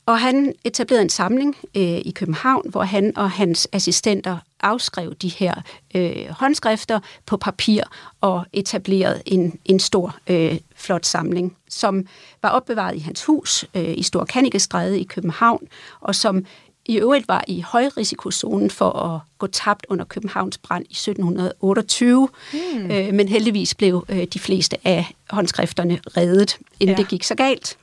[0.06, 5.28] Og han etablerede en samling øh, i København, hvor han og hans assistenter afskrev de
[5.28, 5.54] her
[5.94, 7.82] øh, håndskrifter på papir
[8.20, 12.06] og etablerede en, en stor, øh, flot samling, som
[12.42, 15.68] var opbevaret i hans hus øh, i Stor Kannikestræde i København,
[16.00, 16.44] og som
[16.88, 22.90] i øvrigt var i højrisikozonen for at gå tabt under Københavns brand i 1728, mm.
[22.90, 27.02] øh, men heldigvis blev øh, de fleste af håndskrifterne reddet, inden ja.
[27.02, 27.76] det gik så galt.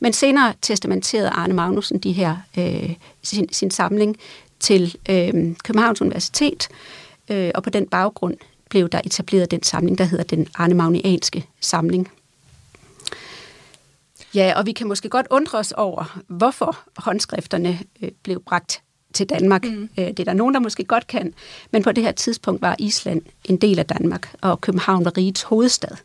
[0.00, 4.16] Men senere testamenterede Arne Magnussen de her, øh, sin, sin samling
[4.60, 6.68] til øh, Københavns Universitet,
[7.30, 8.36] øh, og på den baggrund
[8.70, 12.10] blev der etableret den samling, der hedder den Arne Magnianske samling.
[14.34, 18.82] Ja, og vi kan måske godt undre os over, hvorfor håndskrifterne øh, blev bragt
[19.12, 19.64] til Danmark.
[19.64, 19.88] Mm.
[19.98, 21.34] Øh, det er der nogen, der måske godt kan,
[21.70, 25.42] men på det her tidspunkt var Island en del af Danmark, og København var rigets
[25.42, 25.96] hovedstad.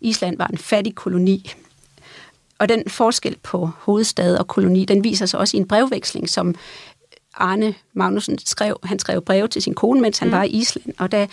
[0.00, 1.52] Island var en fattig koloni,
[2.60, 6.54] og den forskel på hovedstad og koloni, den viser sig også i en brevveksling, som
[7.34, 8.80] Arne Magnussen skrev.
[8.84, 10.32] Han skrev breve til sin kone, mens han mm.
[10.32, 11.26] var i Island, og da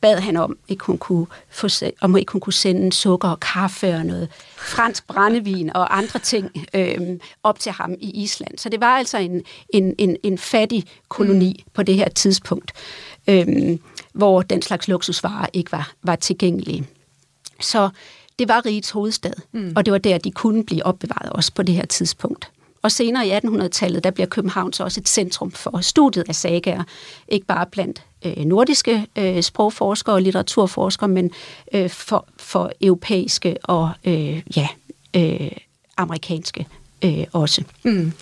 [0.00, 1.68] bad han om, ikke hun kunne få,
[2.00, 6.66] om ikke hun kunne sende sukker og kaffe og noget fransk brændevin og andre ting
[6.74, 8.58] øh, op til ham i Island.
[8.58, 11.72] Så det var altså en, en, en, en fattig koloni mm.
[11.74, 12.72] på det her tidspunkt,
[13.28, 13.78] øh,
[14.12, 16.86] hvor den slags luksusvarer ikke var, var tilgængelige.
[17.60, 17.88] Så
[18.38, 19.72] det var rigets hovedstad, mm.
[19.76, 22.50] og det var der, de kunne blive opbevaret også på det her tidspunkt.
[22.82, 26.82] Og senere i 1800-tallet, der bliver København så også et centrum for studiet af sagaer,
[27.28, 31.30] ikke bare blandt øh, nordiske øh, sprogforskere og litteraturforskere, men
[31.74, 34.68] øh, for, for europæiske og øh, ja,
[35.16, 35.50] øh,
[35.96, 36.66] amerikanske
[37.04, 37.64] øh, også.
[37.82, 38.12] Mm.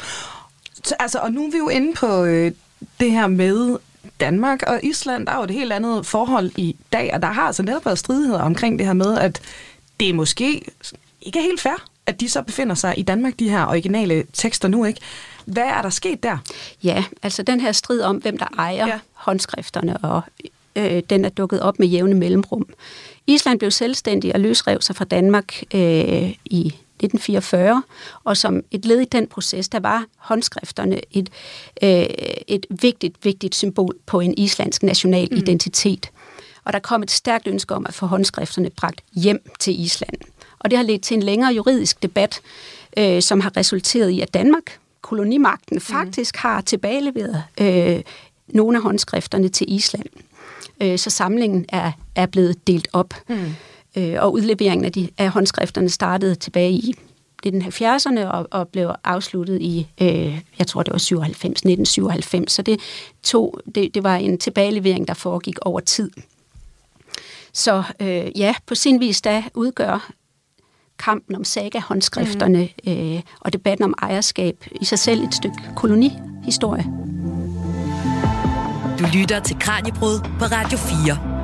[0.84, 2.52] Så, altså, og nu er vi jo inde på øh,
[3.00, 3.76] det her med
[4.20, 7.42] Danmark og Island, der er jo et helt andet forhold i dag, og der har
[7.42, 9.40] altså netop været stridigheder omkring det her med, at
[10.00, 10.62] det er måske
[11.22, 14.84] ikke helt fair, at de så befinder sig i Danmark, de her originale tekster nu,
[14.84, 15.00] ikke?
[15.44, 16.38] Hvad er der sket der?
[16.84, 18.98] Ja, altså den her strid om, hvem der ejer ja.
[19.12, 20.22] håndskrifterne, og
[20.76, 22.68] øh, den er dukket op med jævne mellemrum.
[23.26, 27.82] Island blev selvstændig og løsrev sig fra Danmark øh, i 1944,
[28.24, 31.30] og som et led i den proces, der var håndskrifterne et,
[31.82, 32.06] øh,
[32.48, 35.36] et vigtigt, vigtigt symbol på en islandsk national mm.
[35.36, 36.10] identitet.
[36.64, 40.16] Og der kom et stærkt ønske om at få håndskrifterne bragt hjem til Island.
[40.58, 42.40] Og det har ledt til en længere juridisk debat,
[42.96, 45.80] øh, som har resulteret i, at Danmark, kolonimagten, mm.
[45.80, 48.02] faktisk har tilbageleveret øh,
[48.48, 50.06] nogle af håndskrifterne til Island.
[50.82, 53.14] Øh, så samlingen er, er blevet delt op.
[53.28, 53.54] Mm.
[53.96, 56.94] Øh, og udleveringen af, de, af håndskrifterne startede tilbage i
[57.46, 62.52] 1970'erne og, og blev afsluttet i, øh, jeg tror det var 97, 1997.
[62.52, 62.80] Så det,
[63.22, 66.10] tog, det, det var en tilbagelevering, der foregik over tid.
[67.54, 70.10] Så øh, ja, på sin vis da udgør
[70.98, 72.92] kampen om saga-håndskrifterne mm.
[72.92, 76.84] øh, og debatten om ejerskab i sig selv et stykke kolonihistorie.
[78.98, 81.34] Du lytter til Kranjebrud på Radio 4.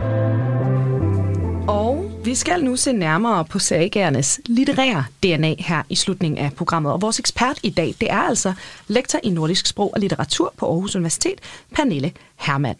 [1.69, 6.93] Og vi skal nu se nærmere på sagagernes litterære DNA her i slutningen af programmet.
[6.93, 8.53] Og vores ekspert i dag, det er altså
[8.89, 11.41] lektor i nordisk sprog og litteratur på Aarhus Universitet,
[11.75, 12.77] Pernille Hermann.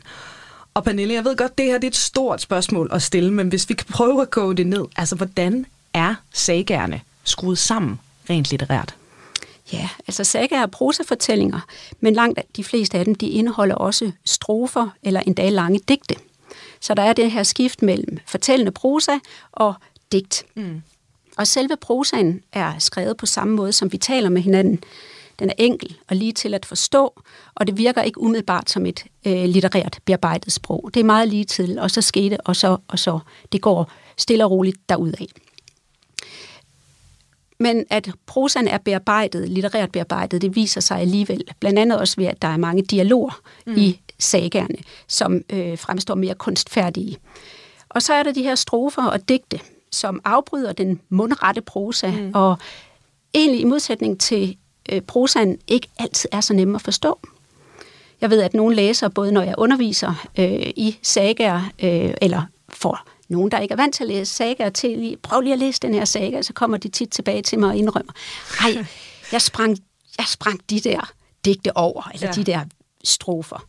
[0.75, 3.49] Og Pernille, jeg ved godt, det her det er et stort spørgsmål at stille, men
[3.49, 8.01] hvis vi kan prøve at gå det ned, altså hvordan er sagerne skruet sammen
[8.31, 8.95] rent litterært?
[9.73, 11.61] Ja, altså sagaer er prosafortællinger,
[12.01, 16.15] men langt de fleste af dem, de indeholder også strofer eller endda lange digte.
[16.81, 19.13] Så der er det her skift mellem fortællende prosa
[19.53, 19.75] og
[20.13, 20.45] digt.
[20.55, 20.83] Mm.
[21.37, 24.85] Og selve prosaen er skrevet på samme måde, som vi taler med hinanden.
[25.41, 27.23] Den er enkel og lige til at forstå,
[27.55, 30.91] og det virker ikke umiddelbart som et øh, litterært bearbejdet sprog.
[30.95, 33.19] Det er meget lige til, og så skete, og så, og så.
[33.53, 35.27] Det går stille og roligt derudad.
[37.61, 41.45] Men at prosaen er bearbejdet, litterært bearbejdet, det viser sig alligevel.
[41.61, 43.75] Blandt andet også ved, at der er mange dialoger mm.
[43.77, 44.77] i sagerne,
[45.09, 47.19] som øh, fremstår mere kunstfærdige.
[47.89, 49.61] Og så er der de her strofer og digte,
[49.93, 52.31] som afbryder den mundrette prosa, mm.
[52.35, 52.59] og
[53.35, 54.57] egentlig i modsætning til
[54.89, 57.19] øh, prosaen ikke altid er så nemme at forstå.
[58.21, 62.99] Jeg ved, at nogle læser, både når jeg underviser øh, i sagaer, øh, eller får
[63.29, 65.81] nogen, der ikke er vant til at læse sagaer til, lige, prøv lige at læse
[65.81, 68.13] den her saga, så kommer de tit tilbage til mig og indrømmer,
[68.61, 68.87] ej,
[69.33, 69.79] jeg sprang,
[70.19, 71.13] jeg sprang de der
[71.45, 72.33] digte over, eller ja.
[72.33, 72.65] de der
[73.05, 73.67] strofer.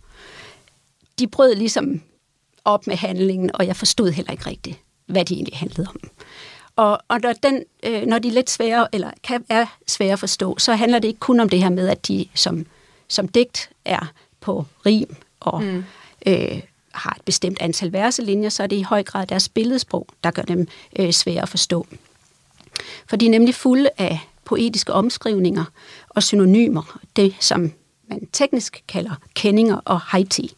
[1.19, 2.01] De brød ligesom
[2.65, 6.09] op med handlingen, og jeg forstod heller ikke rigtigt, hvad de egentlig handlede om.
[6.75, 10.19] Og, og når, den, øh, når de er lidt svære, eller kan, er svære at
[10.19, 12.65] forstå, så handler det ikke kun om det her med, at de som,
[13.07, 15.83] som digt er på rim og mm.
[16.25, 16.61] øh,
[16.91, 20.41] har et bestemt antal verselinjer, så er det i høj grad deres billedsprog, der gør
[20.41, 20.67] dem
[20.99, 21.87] øh, svære at forstå.
[23.07, 25.63] For de er nemlig fulde af poetiske omskrivninger
[26.09, 27.71] og synonymer, det som
[28.07, 30.55] man teknisk kalder kendinger og haiti.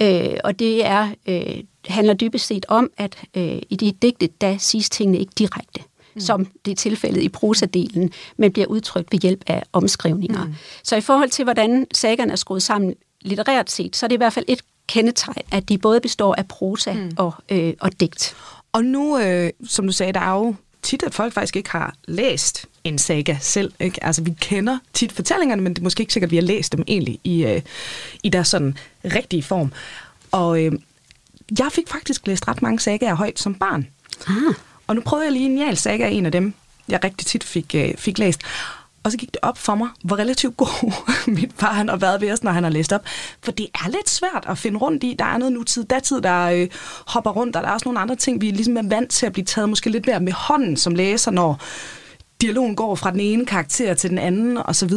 [0.00, 4.58] Øh, og det er, øh, handler dybest set om, at øh, i de digte, der
[4.58, 5.80] siges tingene ikke direkte,
[6.14, 6.20] mm.
[6.20, 10.44] som det er tilfældet i prosadelen, men bliver udtrykt ved hjælp af omskrivninger.
[10.44, 10.54] Mm.
[10.82, 14.16] Så i forhold til, hvordan sagerne er skruet sammen litterært set, så er det i
[14.16, 17.10] hvert fald et kendetegn, at de både består af prosa mm.
[17.16, 18.36] og, øh, og digt.
[18.72, 21.94] Og nu, øh, som du sagde, der er jo tit, at folk faktisk ikke har
[22.04, 23.72] læst en saga selv.
[23.80, 24.04] Ikke?
[24.04, 26.72] Altså, vi kender tit fortællingerne, men det er måske ikke sikkert, at vi har læst
[26.72, 27.62] dem egentlig i, øh,
[28.22, 29.72] i deres sådan rigtige form.
[30.32, 30.72] Og øh,
[31.58, 33.86] jeg fik faktisk læst ret mange sagaer højt som barn.
[34.28, 34.54] Ah.
[34.86, 36.54] Og nu prøvede jeg lige en Njal saga, en af dem,
[36.88, 38.40] jeg rigtig tit fik, øh, fik læst.
[39.02, 40.92] Og så gik det op for mig, hvor relativt god
[41.36, 43.04] mit far han har været ved os, når han har læst op.
[43.42, 45.16] For det er lidt svært at finde rundt i.
[45.18, 46.68] Der er noget nutid, datid, der øh,
[47.06, 49.32] hopper rundt, og der er også nogle andre ting, vi ligesom er vant til at
[49.32, 51.60] blive taget måske lidt mere med hånden som læser, når
[52.40, 54.92] dialogen går fra den ene karakter til den anden osv.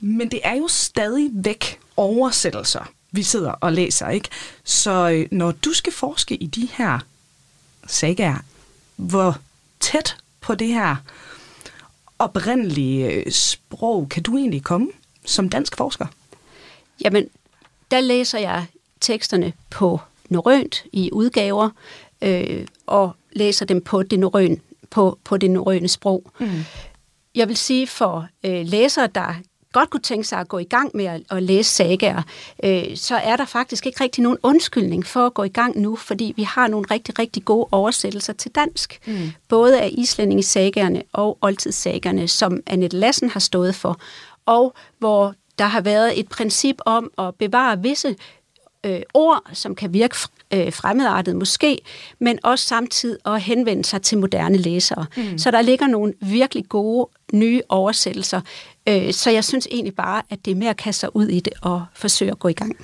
[0.00, 4.28] Men det er jo stadig væk oversættelser, vi sidder og læser, ikke?
[4.64, 6.98] Så øh, når du skal forske i de her
[7.86, 8.44] sagaer,
[8.96, 9.38] hvor
[9.80, 10.96] tæt på det her
[12.18, 14.88] oprindelige øh, sprog kan du egentlig komme
[15.24, 16.06] som dansk forsker?
[17.04, 17.28] Jamen,
[17.90, 18.66] der læser jeg
[19.00, 21.70] teksterne på norrønt i udgaver,
[22.22, 24.60] øh, og læser dem på det, norrøn,
[24.90, 26.32] på, på det norrøne sprog.
[26.40, 26.64] Mm.
[27.34, 29.34] Jeg vil sige for øh, læsere, der
[29.72, 32.22] godt kunne tænke sig at gå i gang med at, at læse sagaer,
[32.64, 35.96] øh, så er der faktisk ikke rigtig nogen undskyldning for at gå i gang nu,
[35.96, 39.00] fordi vi har nogle rigtig, rigtig gode oversættelser til dansk.
[39.06, 39.32] Mm.
[39.48, 44.00] Både af islændingesagerne og oldtidssagerne, som Annette Lassen har stået for,
[44.46, 48.16] og hvor der har været et princip om at bevare visse
[48.86, 50.16] øh, ord, som kan virke
[50.54, 51.78] øh, fremmedartet måske,
[52.18, 55.06] men også samtidig at henvende sig til moderne læsere.
[55.16, 55.38] Mm.
[55.38, 58.40] Så der ligger nogle virkelig gode nye oversættelser,
[58.88, 61.40] øh, så jeg synes egentlig bare, at det er med at kaste sig ud i
[61.40, 62.76] det og forsøge at gå i gang.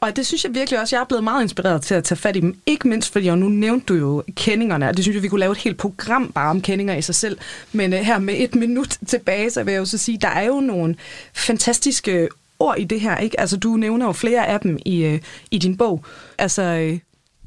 [0.00, 2.36] Og det synes jeg virkelig også, jeg er blevet meget inspireret til at tage fat
[2.36, 2.60] i dem.
[2.66, 5.40] Ikke mindst, fordi og nu nævnte du jo kendingerne, og det synes jeg, vi kunne
[5.40, 7.38] lave et helt program bare om kendinger i sig selv.
[7.72, 10.42] Men øh, her med et minut tilbage, så vil jeg jo så sige, der er
[10.42, 10.96] jo nogle
[11.34, 12.28] fantastiske
[12.58, 13.16] ord i det her.
[13.16, 13.40] ikke?
[13.40, 15.20] Altså, du nævner jo flere af dem i, øh,
[15.50, 16.04] i din bog.
[16.38, 16.98] Altså, øh,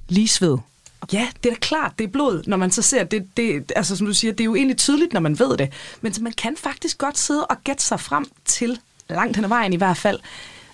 [0.10, 0.58] ligesved.
[1.14, 3.38] Ja, det er da klart, det er blod, når man så ser det.
[3.38, 5.74] det altså, som du siger, det er jo egentlig tydeligt, når man ved det.
[6.02, 8.80] Men så man kan faktisk godt sidde og gætte sig frem til,
[9.10, 10.20] langt hen ad vejen i hvert fald,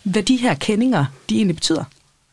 [0.03, 1.83] hvad de her kendinger, de egentlig betyder.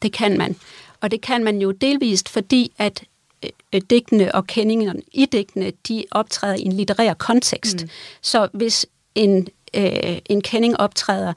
[0.02, 0.56] Det kan man.
[1.00, 3.04] Og det kan man jo delvist, fordi at
[3.72, 7.82] øh, digtene og kendingerne i digtene, de optræder i en litterær kontekst.
[7.82, 7.88] Mm.
[8.22, 11.32] Så hvis en, øh, en kending optræder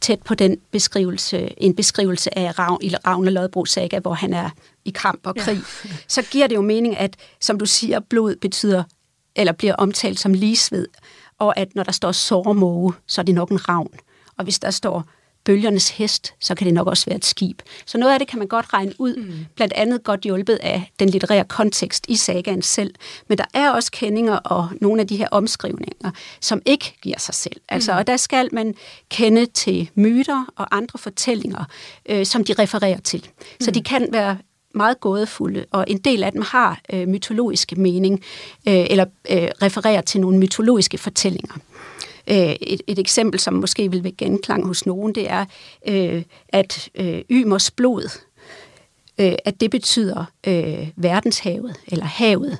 [0.00, 4.50] tæt på den beskrivelse, en beskrivelse af Ravn, i Ravne Lodbro saga, hvor han er
[4.86, 5.90] i kamp og krig, ja.
[6.08, 8.84] så giver det jo mening, at, som du siger, blod betyder,
[9.36, 10.86] eller bliver omtalt som ligesved,
[11.38, 13.94] og at når der står sårmåge, så er det nok en ravn.
[14.36, 15.04] Og hvis der står
[15.46, 17.62] bølgernes hest, så kan det nok også være et skib.
[17.86, 19.46] Så noget af det kan man godt regne ud, mm.
[19.54, 22.94] blandt andet godt hjulpet af den litterære kontekst i sagaen selv.
[23.28, 26.10] Men der er også kendinger og nogle af de her omskrivninger,
[26.40, 27.60] som ikke giver sig selv.
[27.68, 27.98] Altså, mm.
[27.98, 28.74] Og der skal man
[29.08, 31.64] kende til myter og andre fortællinger,
[32.08, 33.26] øh, som de refererer til.
[33.38, 33.44] Mm.
[33.60, 34.38] Så de kan være
[34.76, 38.22] meget gådefulde, og en del af dem har øh, mytologiske mening,
[38.68, 41.54] øh, eller øh, refererer til nogle mytologiske fortællinger.
[42.28, 45.44] Et, et eksempel, som måske vil vække genklang hos nogen, det er,
[45.88, 48.18] øh, at øh, Ymers blod,
[49.18, 52.58] øh, at det betyder øh, verdenshavet, eller havet.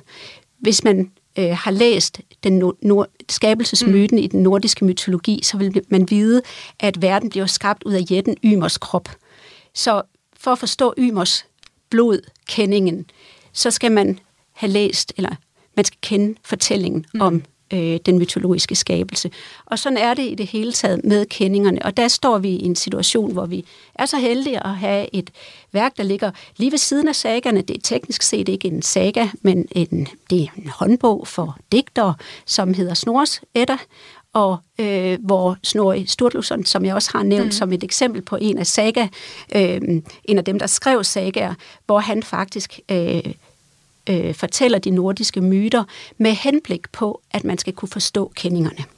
[0.59, 4.23] Hvis man øh, har læst den nord- nord- skabelsesmyten mm.
[4.23, 6.41] i den nordiske mytologi, så vil man vide,
[6.79, 9.09] at verden bliver skabt ud af jætten Ymers krop.
[9.73, 10.01] Så
[10.39, 11.45] for at forstå Ymers
[11.89, 13.05] blod, kendingen,
[13.53, 14.19] så skal man
[14.53, 15.35] have læst, eller
[15.75, 17.21] man skal kende fortællingen mm.
[17.21, 19.31] om øh, den mytologiske skabelse.
[19.65, 21.85] Og sådan er det i det hele taget med kendingerne.
[21.85, 23.65] Og der står vi i en situation, hvor vi
[23.95, 25.31] er så heldige at have et
[25.71, 27.61] værk, der ligger lige ved siden af sagerne.
[27.61, 32.13] Det er teknisk set ikke en saga, men en, det er en håndbog for digtere,
[32.45, 33.77] som hedder Snors Edda,
[34.37, 37.51] og øh, hvor Snorri Sturluson, som jeg også har nævnt mm.
[37.51, 39.07] som et eksempel på en af saga,
[39.55, 39.81] øh,
[40.23, 41.53] en af dem, der skrev sagaer,
[41.85, 43.33] hvor han faktisk øh,
[44.09, 45.83] øh, fortæller de nordiske myter
[46.17, 48.96] med henblik på, at man skal kunne forstå kendingerne.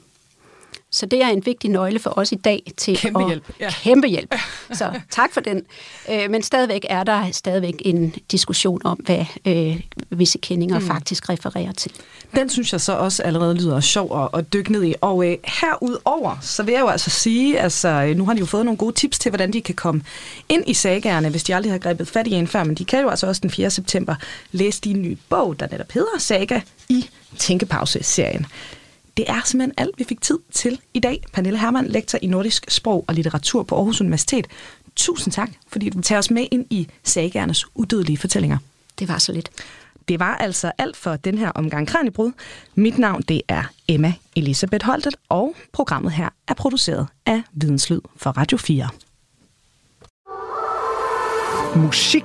[0.92, 3.70] Så det er en vigtig nøgle for os i dag til Kæmpe at hjælp, ja.
[3.70, 4.34] kæmpe hjælp.
[4.72, 5.62] Så tak for den.
[6.10, 9.80] Øh, men stadigvæk er der stadigvæk en diskussion om, hvad øh,
[10.10, 10.86] visse kendinger mm.
[10.86, 11.92] faktisk refererer til.
[12.34, 14.94] Den synes jeg så også allerede lyder sjov at, dykke ned i.
[15.00, 18.46] Og øh, herudover, så vil jeg jo altså sige, altså øh, nu har de jo
[18.46, 20.02] fået nogle gode tips til, hvordan de kan komme
[20.48, 23.00] ind i sagerne, hvis de aldrig har grebet fat i en før, men de kan
[23.00, 23.70] jo altså også den 4.
[23.70, 24.14] september
[24.52, 28.46] læse din nye bog, der netop hedder Saga i Tænkepause-serien.
[29.16, 31.24] Det er simpelthen alt, vi fik tid til i dag.
[31.32, 34.46] Pernille Hermann, lektor i nordisk sprog og litteratur på Aarhus Universitet.
[34.96, 38.58] Tusind tak, fordi du tager os med ind i sagærnes udødelige fortællinger.
[38.98, 39.50] Det var så lidt.
[40.08, 42.32] Det var altså alt for den her omgang Kranjebrud.
[42.74, 48.30] Mit navn det er Emma Elisabeth Holtet, og programmet her er produceret af Videnslyd for
[48.30, 48.88] Radio 4.
[51.76, 52.24] Musik